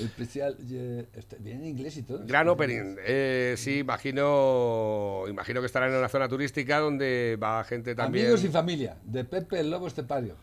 [0.00, 2.26] El especial eh, este, viene en inglés y todo.
[2.26, 2.96] Gran opening.
[3.06, 8.24] Eh, sí, imagino, imagino que estará en una zona turística donde va gente también.
[8.26, 10.34] Amigos y familia, de Pepe el Lobo Estepario.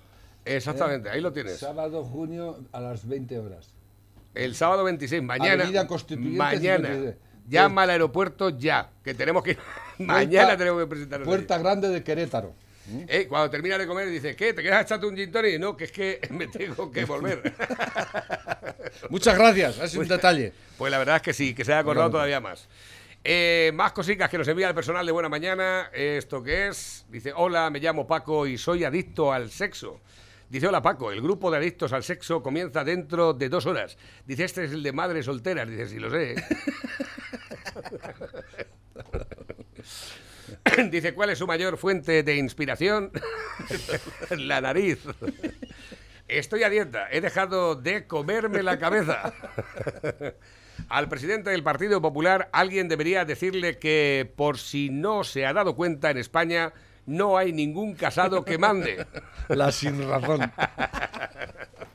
[0.56, 1.58] Exactamente, ahí lo tienes.
[1.58, 3.70] Sábado, junio, a las 20 horas.
[4.34, 5.64] El sábado 26, mañana.
[5.64, 6.88] Avenida Constituyente Mañana.
[6.90, 7.16] 53.
[7.48, 9.58] Llama al aeropuerto ya, que tenemos que ir.
[10.00, 11.28] mañana tenemos que presentarnos.
[11.28, 11.38] allí.
[11.38, 12.54] Puerta Grande de Querétaro.
[13.08, 14.54] Eh, cuando termina de comer dice, ¿qué?
[14.54, 15.60] ¿Te quedas echarte un gin tonic?
[15.60, 17.54] No, que es que me tengo que volver.
[19.10, 20.54] Muchas gracias, es un detalle.
[20.78, 22.68] Pues la verdad es que sí, que se ha acordado todavía más.
[23.24, 25.90] Eh, más cositas que nos envía el personal de Buena Mañana.
[25.94, 27.06] ¿Esto qué es?
[27.10, 30.00] Dice, hola, me llamo Paco y soy adicto al sexo.
[30.50, 33.98] Dice, hola Paco, el grupo de adictos al sexo comienza dentro de dos horas.
[34.26, 35.70] Dice, este es el de madres solteras.
[35.70, 36.36] Dice, sí, lo sé.
[40.90, 43.12] Dice, ¿cuál es su mayor fuente de inspiración?
[44.38, 45.00] la nariz.
[46.28, 49.34] Estoy a dieta, he dejado de comerme la cabeza.
[50.90, 55.76] Al presidente del Partido Popular alguien debería decirle que por si no se ha dado
[55.76, 56.74] cuenta en España
[57.10, 59.06] no hay ningún casado que mande.
[59.50, 60.52] La sin razón.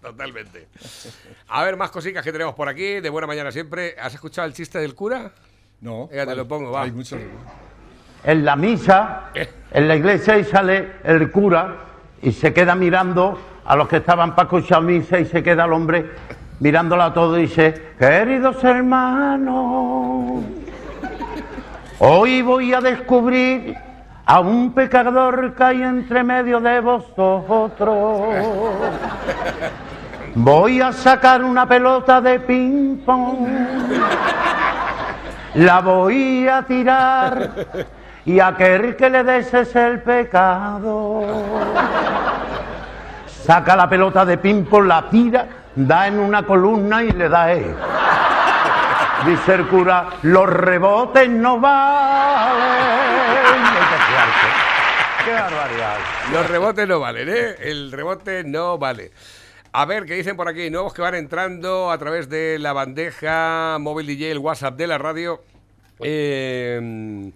[0.03, 0.69] Totalmente.
[1.49, 3.95] A ver, más cositas que tenemos por aquí, de buena mañana siempre.
[4.01, 5.31] ¿Has escuchado el chiste del cura?
[5.81, 6.09] No.
[6.09, 6.83] Venga, te lo pongo, va.
[6.83, 7.21] Hay muchos.
[8.25, 9.49] en la misa, ¿Qué?
[9.71, 11.77] en la iglesia, y sale el cura
[12.21, 15.73] y se queda mirando a los que estaban para escuchar misa y se queda el
[15.73, 16.11] hombre
[16.59, 20.43] mirándolo a todo y dice, queridos hermanos,
[22.01, 23.77] hoy voy a descubrir
[24.27, 28.21] a un pecador hay entre medio de vosotros.
[30.35, 33.49] Voy a sacar una pelota de ping-pong
[35.55, 37.51] la voy a tirar
[38.25, 41.23] y aquel que le des es el pecado.
[43.27, 47.75] Saca la pelota de ping-pong, la tira, da en una columna y le da él.
[49.27, 52.65] Dice el cura, los rebotes no valen.
[55.25, 55.97] Qué barbaridad.
[56.31, 57.55] Los rebotes no valen, ¿eh?
[57.61, 59.13] El rebote no vale.
[59.73, 60.69] A ver, ¿qué dicen por aquí?
[60.69, 64.99] Nuevos que van entrando a través de la bandeja móvil DJ, el WhatsApp de la
[64.99, 65.43] radio.
[66.01, 67.33] Eh,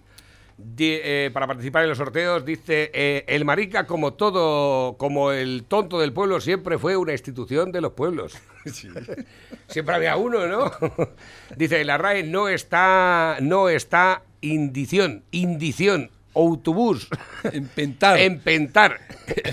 [0.79, 6.01] eh, para participar en los sorteos, dice, eh, el marica como todo, como el tonto
[6.01, 8.37] del pueblo, siempre fue una institución de los pueblos.
[9.69, 10.73] Siempre había uno, ¿no?
[11.57, 17.09] Dice, la RAE no está, no está indición, indición, autobús.
[17.53, 18.19] Empentar.
[18.19, 19.01] Empentar.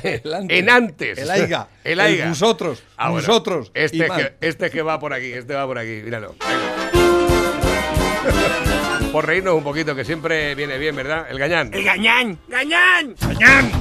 [0.03, 0.57] El antes.
[0.57, 1.17] en antes.
[1.17, 1.67] El aiga.
[1.83, 2.23] El aiga.
[2.23, 2.83] El vosotros.
[2.97, 3.27] Ah, bueno.
[3.27, 3.71] Vosotros.
[3.73, 6.35] Este, que, este es que va por aquí, este va por aquí, míralo.
[9.15, 11.27] Por reírnos un poquito, que siempre viene bien, ¿verdad?
[11.29, 11.73] El gañán.
[11.73, 12.37] El gañán.
[12.49, 13.15] ¡Gañán!
[13.17, 13.71] ¡Gañán!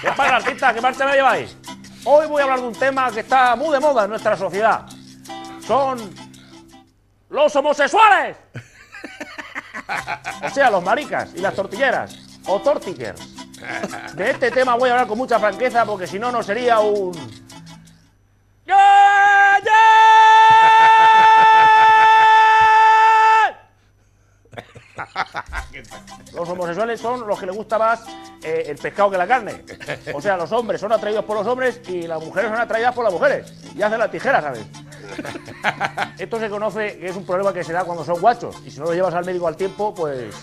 [0.00, 0.72] ¿Qué pasa, artista?
[0.72, 1.54] ¿Qué marcha me lleváis?
[2.02, 4.86] Hoy voy a hablar de un tema que está muy de moda en nuestra sociedad.
[5.66, 5.98] Son
[7.28, 8.38] los homosexuales.
[10.44, 12.16] O sea, los maricas y las tortilleras,
[12.46, 13.20] o tortiquers.
[14.14, 17.12] De este tema voy a hablar con mucha franqueza porque si no, no sería un...
[26.34, 28.04] Los homosexuales son los que les gusta más
[28.42, 29.64] eh, el pescado que la carne.
[30.14, 33.04] O sea, los hombres son atraídos por los hombres y las mujeres son atraídas por
[33.04, 33.52] las mujeres.
[33.74, 34.66] Y hacen la tijera, ¿sabes?
[36.18, 38.56] Esto se conoce que es un problema que se da cuando son guachos.
[38.64, 40.34] Y si no lo llevas al médico al tiempo, pues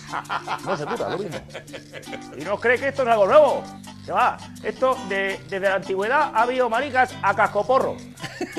[0.66, 1.38] no se cura, lo mismo.
[2.38, 3.64] Y no crees que esto es algo nuevo.
[4.06, 7.95] Que va, esto de- desde la antigüedad ha habido maricas a cascoporro.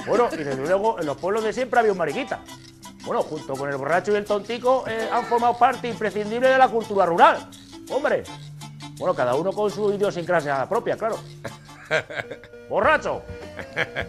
[0.07, 2.41] Bueno, y desde luego en los pueblos de siempre ha habido mariquita.
[3.05, 6.69] Bueno, junto con el borracho y el tontico eh, han formado parte imprescindible de la
[6.69, 7.49] cultura rural.
[7.91, 8.23] Hombre,
[8.99, 11.19] bueno, cada uno con su idiosincrasia propia, claro.
[12.69, 13.23] Borracho,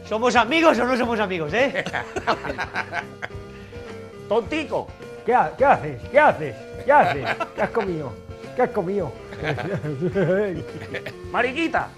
[0.08, 1.84] ¿Somos amigos o no somos amigos, eh?
[4.30, 4.88] tontico,
[5.26, 6.02] ¿Qué, ha- qué haces?
[6.10, 6.56] ¿Qué haces?
[6.86, 7.26] ¿Qué haces?
[7.56, 8.14] ¿Qué has comido?
[8.56, 9.12] ¿Qué has comido?
[11.32, 11.90] mariquita,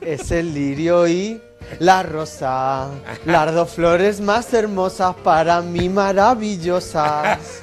[0.00, 1.40] Es el lirio y
[1.78, 2.88] la rosa,
[3.24, 7.60] las dos flores más hermosas para mí maravillosas.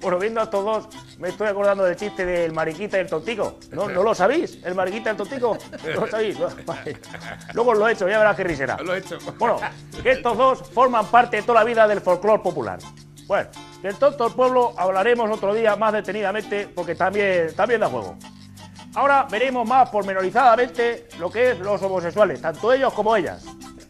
[0.00, 0.88] Bueno, viendo a estos dos,
[1.18, 3.58] me estoy acordando del chiste del mariquita y el tontico.
[3.72, 4.58] ¿No, ¿no lo sabéis?
[4.62, 5.56] ¿El mariquita y el tontico?
[5.94, 6.38] ¿No lo sabéis?
[6.66, 6.98] Vale.
[7.54, 8.76] Luego os lo he hecho, ya verás qué risera.
[8.82, 9.18] Lo he hecho.
[9.38, 9.58] Bueno,
[10.02, 12.78] que estos dos forman parte de toda la vida del folclore popular.
[13.26, 13.48] Bueno,
[13.82, 18.16] del tonto del pueblo hablaremos otro día más detenidamente porque también, también da juego.
[18.94, 23.44] Ahora veremos más pormenorizadamente lo que es los homosexuales, tanto ellos como ellas.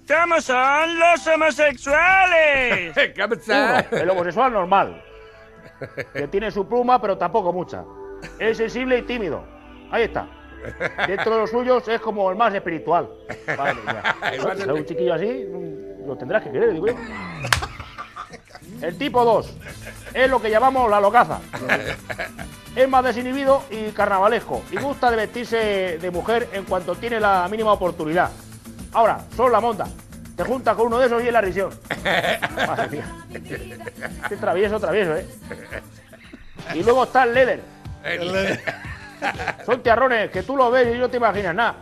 [0.08, 2.94] ¿Cómo son los homosexuales?
[3.14, 5.02] ¿Qué Uno, el homosexual normal,
[6.12, 7.84] que tiene su pluma, pero tampoco mucha.
[8.38, 9.44] Es sensible y tímido.
[9.90, 10.26] Ahí está.
[11.06, 13.10] Dentro de los suyos es como el más espiritual.
[13.58, 15.46] Más Ser un chiquillo así,
[16.06, 16.94] lo tendrás que querer, digo yo.
[18.84, 19.50] El tipo 2
[20.12, 21.40] es lo que llamamos la locaza.
[22.76, 27.46] Es más desinhibido y carnavalesco y gusta de vestirse de mujer en cuanto tiene la
[27.48, 28.30] mínima oportunidad.
[28.92, 29.86] Ahora, son la monta.
[30.36, 31.70] Te juntas con uno de esos y es la risión.
[32.66, 33.04] Madre mía.
[34.24, 35.24] Este travieso, travieso, ¿eh?
[36.74, 37.60] Y luego está el leather.
[39.64, 41.76] Son tiarrones que tú los ves y no te imaginas nada.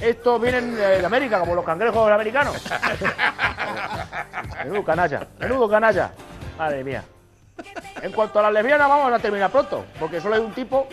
[0.00, 2.56] Estos vienen de América, como los cangrejos americanos.
[4.64, 6.10] Menudo canalla, menudo canalla.
[6.58, 7.04] Madre mía.
[8.02, 10.88] En cuanto a las lesbianas, vamos a terminar pronto, porque solo hay un tipo,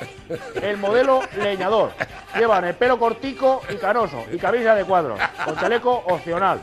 [0.61, 1.91] el modelo leñador.
[2.35, 6.61] Llevan el pelo cortico y canoso, y camisa de cuadros, con chaleco opcional.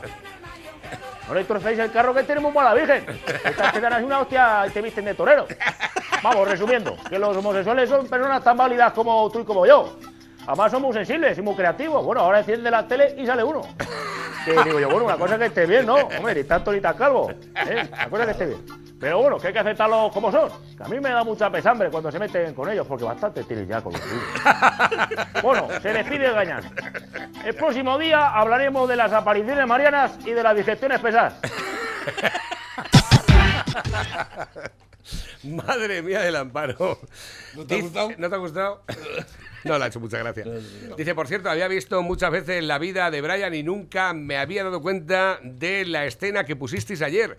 [1.27, 3.05] No le trocéis el carro que tenemos a la Virgen.
[3.43, 5.45] Estas te dan una hostia y te visten de torero.
[6.23, 9.97] Vamos, resumiendo, que los homosexuales son personas tan válidas como tú y como yo.
[10.47, 12.03] Además son muy sensibles y muy creativos.
[12.03, 13.61] Bueno, ahora enciende la tele y sale uno.
[14.45, 15.95] Que digo yo, bueno, una cosa es que esté bien, ¿no?
[15.95, 17.31] Hombre, ni tanto ni tan calvo.
[17.31, 17.87] ¿eh?
[17.91, 18.65] Una cosa es que esté bien.
[18.99, 20.49] Pero bueno, que hay que aceptarlos como son.
[20.77, 23.67] Que a mí me da mucha pesambre cuando se meten con ellos, porque bastante tienen
[23.67, 24.23] ya con los suyos.
[25.41, 26.63] Bueno, se despide Gañán.
[27.45, 31.33] El próximo día hablaremos de las apariciones marianas y de las digestiones pesadas.
[35.43, 36.99] Madre mía del amparo.
[37.55, 38.09] ¿No te ha gustado?
[38.17, 38.83] ¿No te ha gustado?
[39.63, 40.45] No, le ha hecho mucha gracia.
[40.97, 44.63] Dice, por cierto, había visto muchas veces la vida de Brian y nunca me había
[44.63, 47.37] dado cuenta de la escena que pusisteis ayer.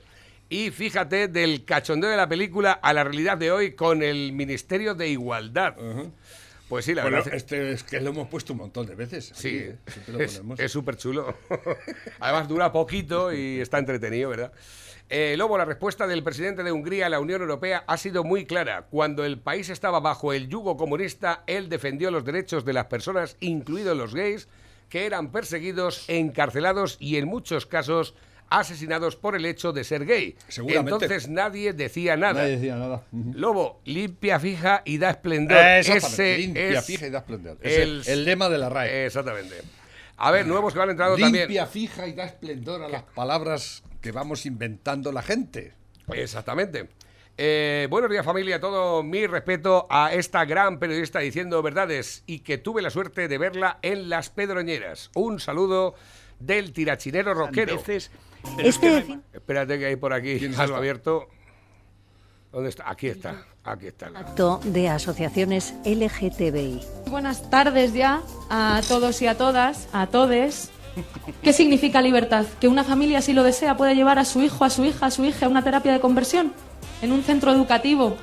[0.49, 4.95] Y fíjate del cachondeo de la película a la realidad de hoy con el Ministerio
[4.95, 5.77] de Igualdad.
[6.68, 7.35] Pues sí, la Bueno, verdad.
[7.35, 9.33] es- este es que lo hemos puesto un montón de veces.
[9.33, 9.77] aquí, Sí, ¿eh?
[10.09, 10.21] Lo
[10.57, 11.37] es súper chulo.
[12.21, 14.53] Además dura poquito y está entretenido, ¿verdad?
[15.13, 18.47] Eh, Lobo, la respuesta del presidente de Hungría a la Unión Europea ha sido muy
[18.47, 18.87] clara.
[18.91, 23.37] Cuando el país estaba bajo el yugo comunista, él defendió los derechos de las personas,
[23.41, 24.47] incluidos los gays,
[24.89, 28.15] que eran perseguidos, encarcelados y en muchos casos
[28.51, 30.37] asesinados por el hecho de ser gay.
[30.47, 30.93] Seguramente.
[30.93, 32.43] Entonces nadie decía nada.
[32.43, 33.03] Nadie decía nada.
[33.11, 35.59] Lobo, limpia, fija y da esplendor.
[35.59, 37.59] Ese limpia, es fija y da esplendor.
[37.63, 39.07] Es el, el lema de la RAE.
[39.07, 39.57] Exactamente.
[40.19, 41.67] A ver, nuevos que van entrando limpia, también.
[41.67, 45.74] fija y da esplendor a las palabras que vamos inventando la gente.
[46.12, 46.88] Exactamente.
[47.36, 52.59] Eh, buenos días familia, todo mi respeto a esta gran periodista diciendo verdades y que
[52.59, 55.11] tuve la suerte de verla en Las Pedroñeras.
[55.14, 55.94] Un saludo
[56.38, 57.76] del tirachinero rockero.
[58.59, 61.28] Este fin- Espérate que hay por aquí ¿Quién es algo abierto.
[62.53, 62.90] ¿Dónde está?
[62.90, 63.46] Aquí está.
[63.62, 64.07] Aquí está.
[64.07, 66.80] acto de asociaciones LGTBI.
[67.09, 70.70] Buenas tardes ya a todos y a todas, a todes.
[71.42, 72.46] ¿Qué significa libertad?
[72.61, 75.11] Que una familia, si lo desea, puede llevar a su hijo, a su hija, a
[75.11, 76.53] su hija a una terapia de conversión
[77.03, 78.16] en un centro educativo.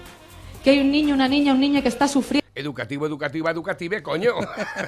[0.64, 2.46] Que hay un niño, una niña, un niño que está sufriendo.
[2.56, 4.32] Educativo, educativa, educative, coño.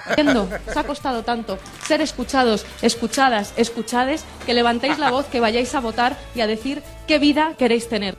[0.09, 5.75] Entiendo, os ha costado tanto ser escuchados, escuchadas, escuchades, que levantéis la voz, que vayáis
[5.75, 8.17] a votar y a decir qué vida queréis tener.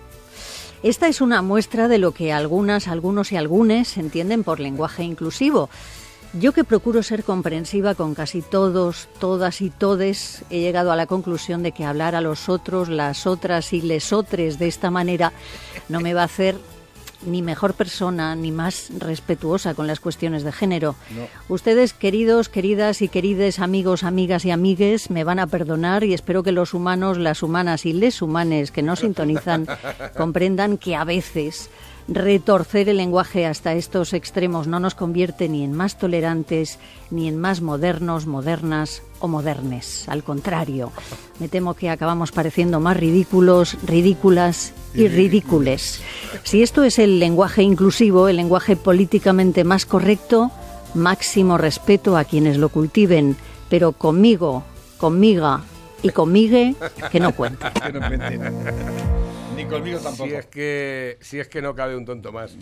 [0.83, 5.69] Esta es una muestra de lo que algunas, algunos y algunes entienden por lenguaje inclusivo.
[6.33, 11.07] Yo que procuro ser comprensiva con casi todos, todas y todes, he llegado a la
[11.07, 15.33] conclusión de que hablar a los otros, las otras y les otres de esta manera
[15.89, 16.57] no me va a hacer
[17.27, 20.95] ni mejor persona ni más respetuosa con las cuestiones de género.
[21.49, 26.43] Ustedes, queridos, queridas y querides amigos, amigas y amigues, me van a perdonar y espero
[26.43, 29.67] que los humanos, las humanas y les humanes que nos sintonizan
[30.17, 31.71] comprendan que a veces
[32.11, 36.79] retorcer el lenguaje hasta estos extremos no nos convierte ni en más tolerantes,
[37.11, 40.09] ni en más modernos, modernas o modernes.
[40.09, 40.93] Al contrario,
[41.39, 46.03] me temo que acabamos pareciendo más ridículos, ridículas y ridícules.
[46.43, 50.51] Si esto es el lenguaje inclusivo, el lenguaje políticamente más correcto,
[50.95, 53.37] máximo respeto a quienes lo cultiven,
[53.69, 54.65] pero conmigo,
[54.99, 55.61] conmiga
[56.03, 56.75] y conmigue,
[57.13, 57.73] que no cuenta.
[59.71, 60.29] conmigo tampoco.
[60.29, 62.57] Si es, que, si es que no cabe un tonto más.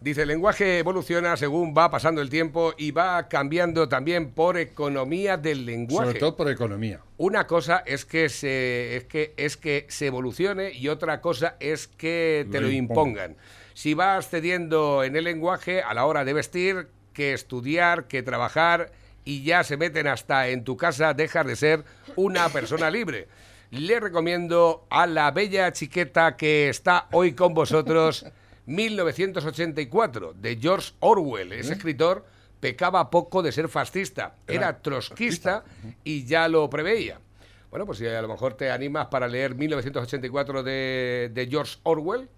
[0.00, 5.36] Dice, el lenguaje evoluciona según va pasando el tiempo y va cambiando también por economía
[5.36, 6.06] del lenguaje.
[6.08, 7.00] Sobre todo por economía.
[7.16, 11.88] Una cosa es que se es que es que se evolucione y otra cosa es
[11.88, 13.30] que te Lo lo impongan.
[13.32, 13.36] impongan.
[13.74, 18.92] Si vas cediendo en el lenguaje a la hora de vestir, que estudiar, que trabajar
[19.24, 21.84] y ya se meten hasta en tu casa, dejas de ser
[22.16, 23.28] una persona libre.
[23.70, 28.24] Le recomiendo a la bella chiqueta que está hoy con vosotros
[28.66, 31.52] 1984 de George Orwell.
[31.52, 32.24] Ese escritor
[32.60, 34.36] pecaba poco de ser fascista.
[34.46, 35.64] Era trotskista
[36.04, 37.20] y ya lo preveía.
[37.70, 42.28] Bueno, pues si a lo mejor te animas para leer 1984 de, de George Orwell,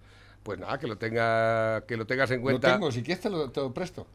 [0.42, 2.72] pues nada, que lo, tenga, que lo tengas en Lo cuenta.
[2.72, 4.06] tengo, si quieres te lo, te lo presto.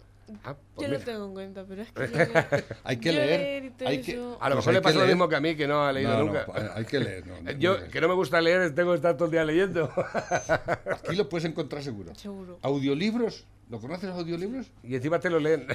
[0.44, 1.06] Ah, pues Yo lo mira.
[1.06, 2.08] tengo en cuenta, pero es que.
[2.34, 5.00] yo Hay que leer, y todo hay que- eso- A lo Pues mejor le pasa
[5.00, 6.46] lo mismo que a mí, que no ha leído No, nunca.
[6.76, 7.88] hay que leer, no, no, Yo, no.
[7.90, 9.92] que no me gusta leer, tengo que estar todo el día leyendo.
[11.08, 12.16] Aquí lo puedes encontrar seguro.
[12.16, 12.58] Seguro.
[12.64, 13.46] ¿Audiolibros?
[13.70, 14.72] ¿Lo conoces los audiolibros?
[14.84, 15.68] y encima te lo leen.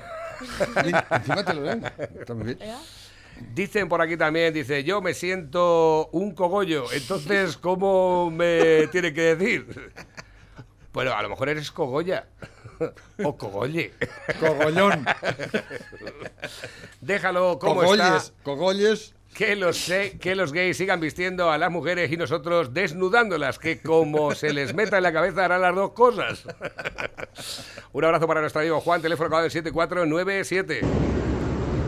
[1.10, 1.84] Encima te lo leen.
[2.18, 2.58] Está muy bien.
[3.54, 9.34] Dicen por aquí también, dice, yo me siento un cogollo, entonces, ¿cómo me tiene que
[9.34, 9.92] decir?
[10.92, 12.26] Bueno, a lo mejor eres cogolla.
[13.22, 13.92] O cogolle.
[14.40, 15.04] Cogollón.
[17.00, 18.04] Déjalo como Cogolles.
[18.24, 18.42] está.
[18.42, 19.14] Cogolles.
[19.34, 19.88] Que los,
[20.20, 24.74] que los gays sigan vistiendo a las mujeres y nosotros desnudándolas, que como se les
[24.74, 26.44] meta en la cabeza harán las dos cosas.
[27.92, 30.80] Un abrazo para nuestro amigo Juan, teléfono acabado en 7497.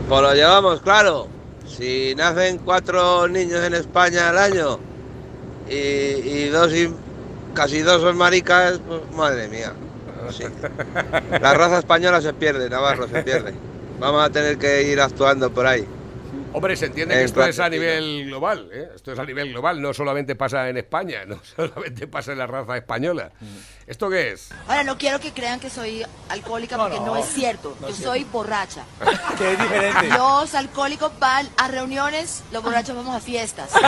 [0.07, 1.27] Pues lo llevamos, claro.
[1.67, 4.79] Si nacen cuatro niños en España al año
[5.69, 6.93] y, y dos y-
[7.53, 9.73] casi dos son maricas, pues madre mía.
[10.31, 10.45] Sí.
[11.41, 13.53] La raza española se pierde, Navarro, se pierde.
[13.99, 15.85] Vamos a tener que ir actuando por ahí.
[16.53, 18.89] Hombre, se entiende En que esto es a nivel global, ¿eh?
[18.95, 22.47] Esto es a nivel global, no solamente pasa en España, no solamente pasa en la
[22.47, 23.31] raza española.
[23.85, 24.49] ¿Esto qué es?
[24.67, 27.75] Ahora, no quiero que crean que soy alcohólica porque no, es cierto.
[27.81, 28.83] Yo soy borracha.
[29.37, 30.07] Que es diferente.
[30.09, 33.71] Los alcohólicos van a reuniones, los borrachos vamos a fiestas.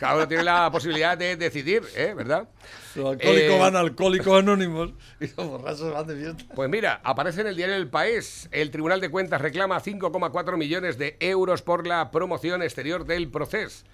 [0.00, 2.12] Cada uno tiene la posibilidad de decidir, ¿eh?
[2.14, 2.46] ¿Verdad?
[2.94, 6.44] Los alcohólicos Eh, van a alcohólicos anónimos y los borrachos van de fiesta.
[6.54, 8.48] Pues mira, aparece en el diario El País.
[8.52, 13.84] El Tribunal de Cuentas reclama 5,4 millones de euros por la promoción exterior del proceso.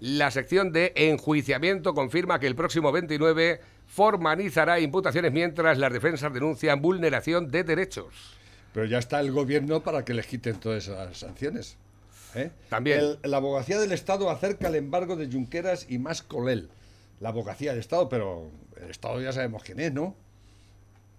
[0.00, 3.29] La sección de enjuiciamiento confirma que el próximo 29
[3.86, 8.36] formalizará imputaciones mientras las defensas denuncian vulneración de derechos.
[8.72, 11.76] Pero ya está el gobierno para que les quiten todas esas sanciones.
[12.36, 12.50] ¿eh?
[12.68, 13.00] También.
[13.00, 16.70] El- la abogacía del Estado acerca el embargo de Junqueras y más Colel.
[17.18, 18.50] La abogacía del Estado, pero
[18.80, 20.14] el Estado ya sabemos quién es, ¿no?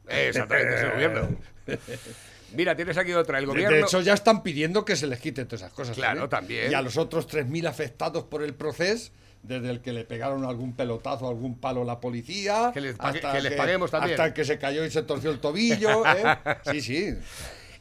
[0.07, 1.29] Exactamente, es el gobierno.
[2.55, 3.39] Mira, tienes aquí otra.
[3.39, 3.75] El gobierno.
[3.77, 5.95] De hecho, ya están pidiendo que se les quiten todas esas cosas.
[5.95, 6.71] Claro, también.
[6.71, 9.11] Y a los otros 3.000 afectados por el proceso,
[9.43, 13.17] desde el que le pegaron algún pelotazo, algún palo a la policía, Que les pague-
[13.19, 14.13] hasta que les paguemos también.
[14.13, 16.03] Hasta el que se cayó y se torció el tobillo.
[16.15, 16.37] ¿eh?
[16.71, 17.15] Sí, sí.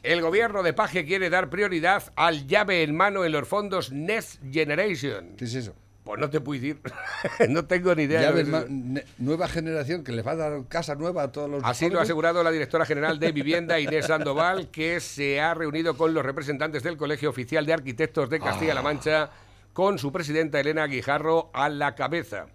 [0.03, 4.41] El gobierno de Paje quiere dar prioridad al llave en mano en los fondos Next
[4.51, 5.35] Generation.
[5.37, 5.75] ¿Qué es eso?
[6.03, 6.79] Pues no te puedo decir.
[7.49, 8.21] no tengo ni idea.
[8.21, 11.91] Ya de nueva generación que les va a dar casa nueva a todos los Así
[11.91, 16.15] lo ha asegurado la directora general de Vivienda, Inés Sandoval, que se ha reunido con
[16.15, 19.29] los representantes del Colegio Oficial de Arquitectos de Castilla-La Mancha,
[19.73, 22.47] con su presidenta Elena Guijarro a la cabeza.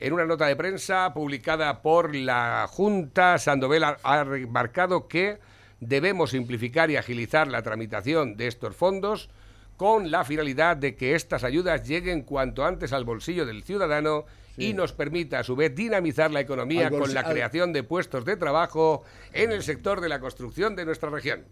[0.00, 5.38] En una nota de prensa publicada por la Junta, Sandoval ha- remarcado que
[5.80, 9.30] debemos simplificar y agilizar la tramitación de estos fondos
[9.76, 14.24] con la finalidad de que estas ayudas lleguen cuanto antes al bolsillo del ciudadano
[14.56, 18.36] y nos permita a su vez dinamizar la economía con la creación de puestos de
[18.36, 19.02] trabajo
[19.32, 21.44] en el sector de la construcción de nuestra región.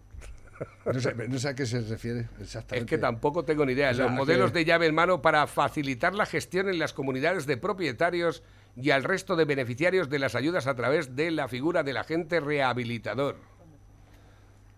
[0.85, 2.89] No sé, no sé a qué se refiere Es exactamente.
[2.89, 3.91] que tampoco tengo ni idea.
[3.91, 6.93] O sea, Los que- modelos de llave en mano para facilitar la gestión en las
[6.93, 8.43] comunidades de propietarios
[8.75, 12.39] y al resto de beneficiarios de las ayudas a través de la figura del agente
[12.39, 13.37] rehabilitador.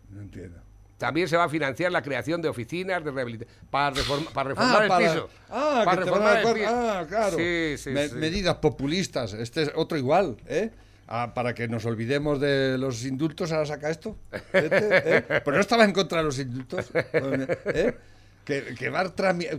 [0.10, 0.60] No entiendo.
[0.98, 4.78] También se va a financiar la creación de oficinas de rehabilitación para, reform- para reformar
[4.80, 5.30] Ah, el para- piso.
[5.50, 6.66] Ah, para reformar el piso.
[6.70, 7.38] Ah, claro.
[7.38, 8.16] Sí, sí, Me- sí.
[8.16, 9.34] Medidas populistas.
[9.34, 10.72] Este es otro igual, ¿eh?
[11.08, 14.18] Ah, para que nos olvidemos de los indultos, ahora saca esto.
[14.32, 15.22] Este, ¿eh?
[15.28, 16.90] Pero no estaba en contra de los indultos.
[16.94, 17.96] ¿eh?
[18.44, 19.14] Que, que va a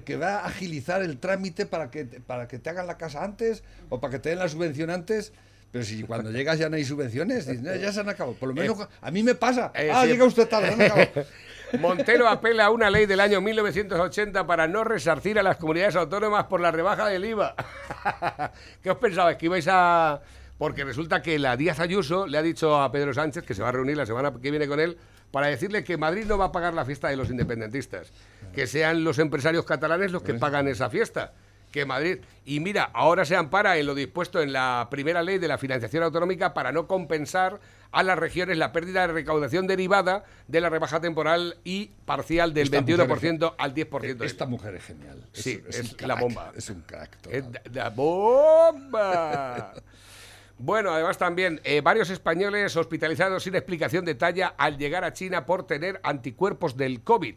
[0.04, 3.62] que va a agilizar el trámite para que, para que te hagan la casa antes
[3.88, 5.32] o para que te den la subvención antes.
[5.72, 8.36] Pero si cuando llegas ya no hay subvenciones, dices, "No, ya se han acabado.
[8.36, 9.72] Por lo menos a mí me pasa.
[9.74, 10.08] Eh, ah, sí.
[10.08, 11.26] llega usted tarde, se han acabado.
[11.80, 16.44] Montero apela a una ley del año 1980 para no resarcir a las comunidades autónomas
[16.44, 17.54] por la rebaja del IVA.
[18.82, 19.36] ¿Qué os pensabais?
[19.36, 20.20] ¿Que ibais a...?
[20.58, 23.68] Porque resulta que la Díaz Ayuso le ha dicho a Pedro Sánchez, que se va
[23.68, 24.96] a reunir la semana que viene con él,
[25.30, 28.10] para decirle que Madrid no va a pagar la fiesta de los independentistas.
[28.54, 31.34] Que sean los empresarios catalanes los que pagan esa fiesta.
[31.70, 32.20] Que Madrid...
[32.46, 36.02] Y mira, ahora se ampara en lo dispuesto en la primera ley de la financiación
[36.04, 37.60] autonómica para no compensar
[37.92, 42.64] a las regiones la pérdida de recaudación derivada de la rebaja temporal y parcial del
[42.72, 44.00] Esta mujer 21% al 10%.
[44.16, 45.22] del Esta mujer es genial.
[45.34, 46.52] Es- Sí, es es, un la bomba.
[46.56, 47.18] Es un crack.
[47.30, 47.44] Es
[47.74, 49.74] la bomba.
[50.58, 55.44] Bueno, además también eh, varios españoles hospitalizados sin explicación de talla al llegar a China
[55.44, 57.34] por tener anticuerpos del COVID.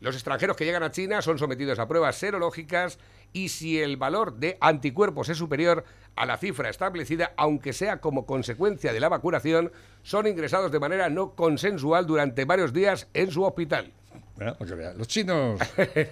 [0.00, 2.98] Los extranjeros que llegan a China son sometidos a pruebas serológicas
[3.32, 5.84] y si el valor de anticuerpos es superior
[6.16, 11.08] a la cifra establecida, aunque sea como consecuencia de la vacunación, son ingresados de manera
[11.08, 13.92] no consensual durante varios días en su hospital.
[14.40, 14.96] Bueno, para que vean.
[14.96, 15.60] Los chinos.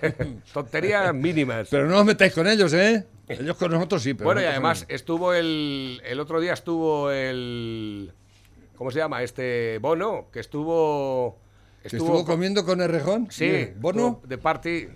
[0.53, 1.69] Tonterías mínimas.
[1.71, 3.07] Pero no os metáis con ellos, ¿eh?
[3.27, 4.13] Ellos con nosotros sí.
[4.13, 4.95] Pero Bueno, y además no.
[4.95, 6.03] estuvo el.
[6.05, 8.13] El otro día estuvo el.
[8.77, 9.23] ¿Cómo se llama?
[9.23, 11.39] Este Bono, que estuvo.
[11.81, 13.29] ¿Que estuvo comiendo con el rejón?
[13.31, 13.75] Sí, Bien.
[13.79, 14.09] ¿Bono?
[14.09, 14.89] estuvo De party.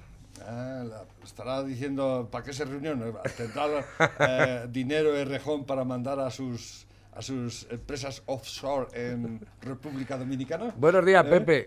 [0.42, 2.92] Ah, la- estará diciendo, ¿para qué se reunió?
[3.36, 3.86] ¿Tendrá
[4.18, 10.72] eh, dinero de rejón para mandar a sus a sus empresas offshore en República Dominicana?
[10.76, 11.28] Buenos días, ¿Eh?
[11.30, 11.66] Pepe.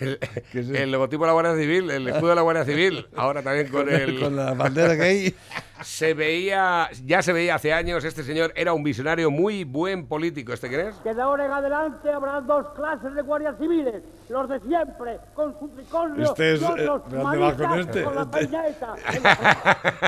[0.52, 3.68] el, el logotipo de la Guardia Civil, el escudo de la Guardia Civil, ahora también
[3.68, 4.20] con, el.
[4.20, 5.34] con la bandera gay.
[5.84, 10.52] Se veía, ya se veía hace años, este señor era un visionario muy buen político,
[10.52, 10.94] ¿este crees?
[10.96, 15.58] Que de ahora en adelante habrá dos clases de guardias civiles, los de siempre, con
[15.58, 18.02] su tricornio, Este es, y otros eh, ¿dónde va con este?
[18.04, 18.94] con la Este- pañeta.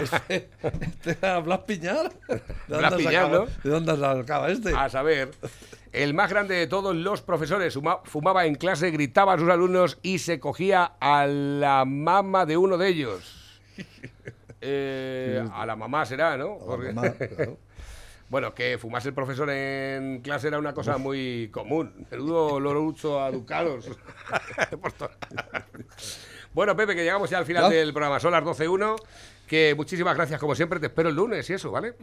[0.03, 0.51] este,
[0.81, 2.11] este era Blas Piñar.
[2.29, 2.43] ¿De
[2.79, 3.47] Blas dónde Piñar, ¿no?
[3.63, 4.73] ¿De dónde sacaba este?
[4.75, 5.31] A saber,
[5.93, 9.99] el más grande de todos los profesores fuma- fumaba en clase, gritaba a sus alumnos
[10.03, 13.41] y se cogía a la mamá de uno de ellos.
[14.67, 16.57] Eh, a la mamá será, ¿no?
[16.59, 17.59] Porque- mamá, claro.
[18.31, 22.07] bueno, que fumase el profesor en clase era una cosa muy común.
[22.11, 23.91] Menudo lorucho a ducados.
[26.53, 28.21] Bueno, Pepe, que llegamos ya al final del programa.
[28.21, 28.95] Son las 12.01.
[29.49, 30.79] Que muchísimas gracias, como siempre.
[30.79, 31.95] Te espero el lunes y eso, ¿vale?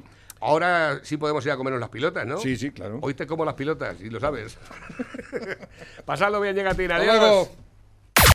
[0.42, 2.38] Ahora sí podemos ir a comernos las pilotas, ¿no?
[2.38, 3.00] Sí, sí, claro.
[3.02, 4.58] Hoy te como las pilotas, y lo sabes.
[6.06, 6.98] Pasadlo bien, llegatina.
[6.98, 7.24] Hasta Adiós.
[7.26, 7.50] luego.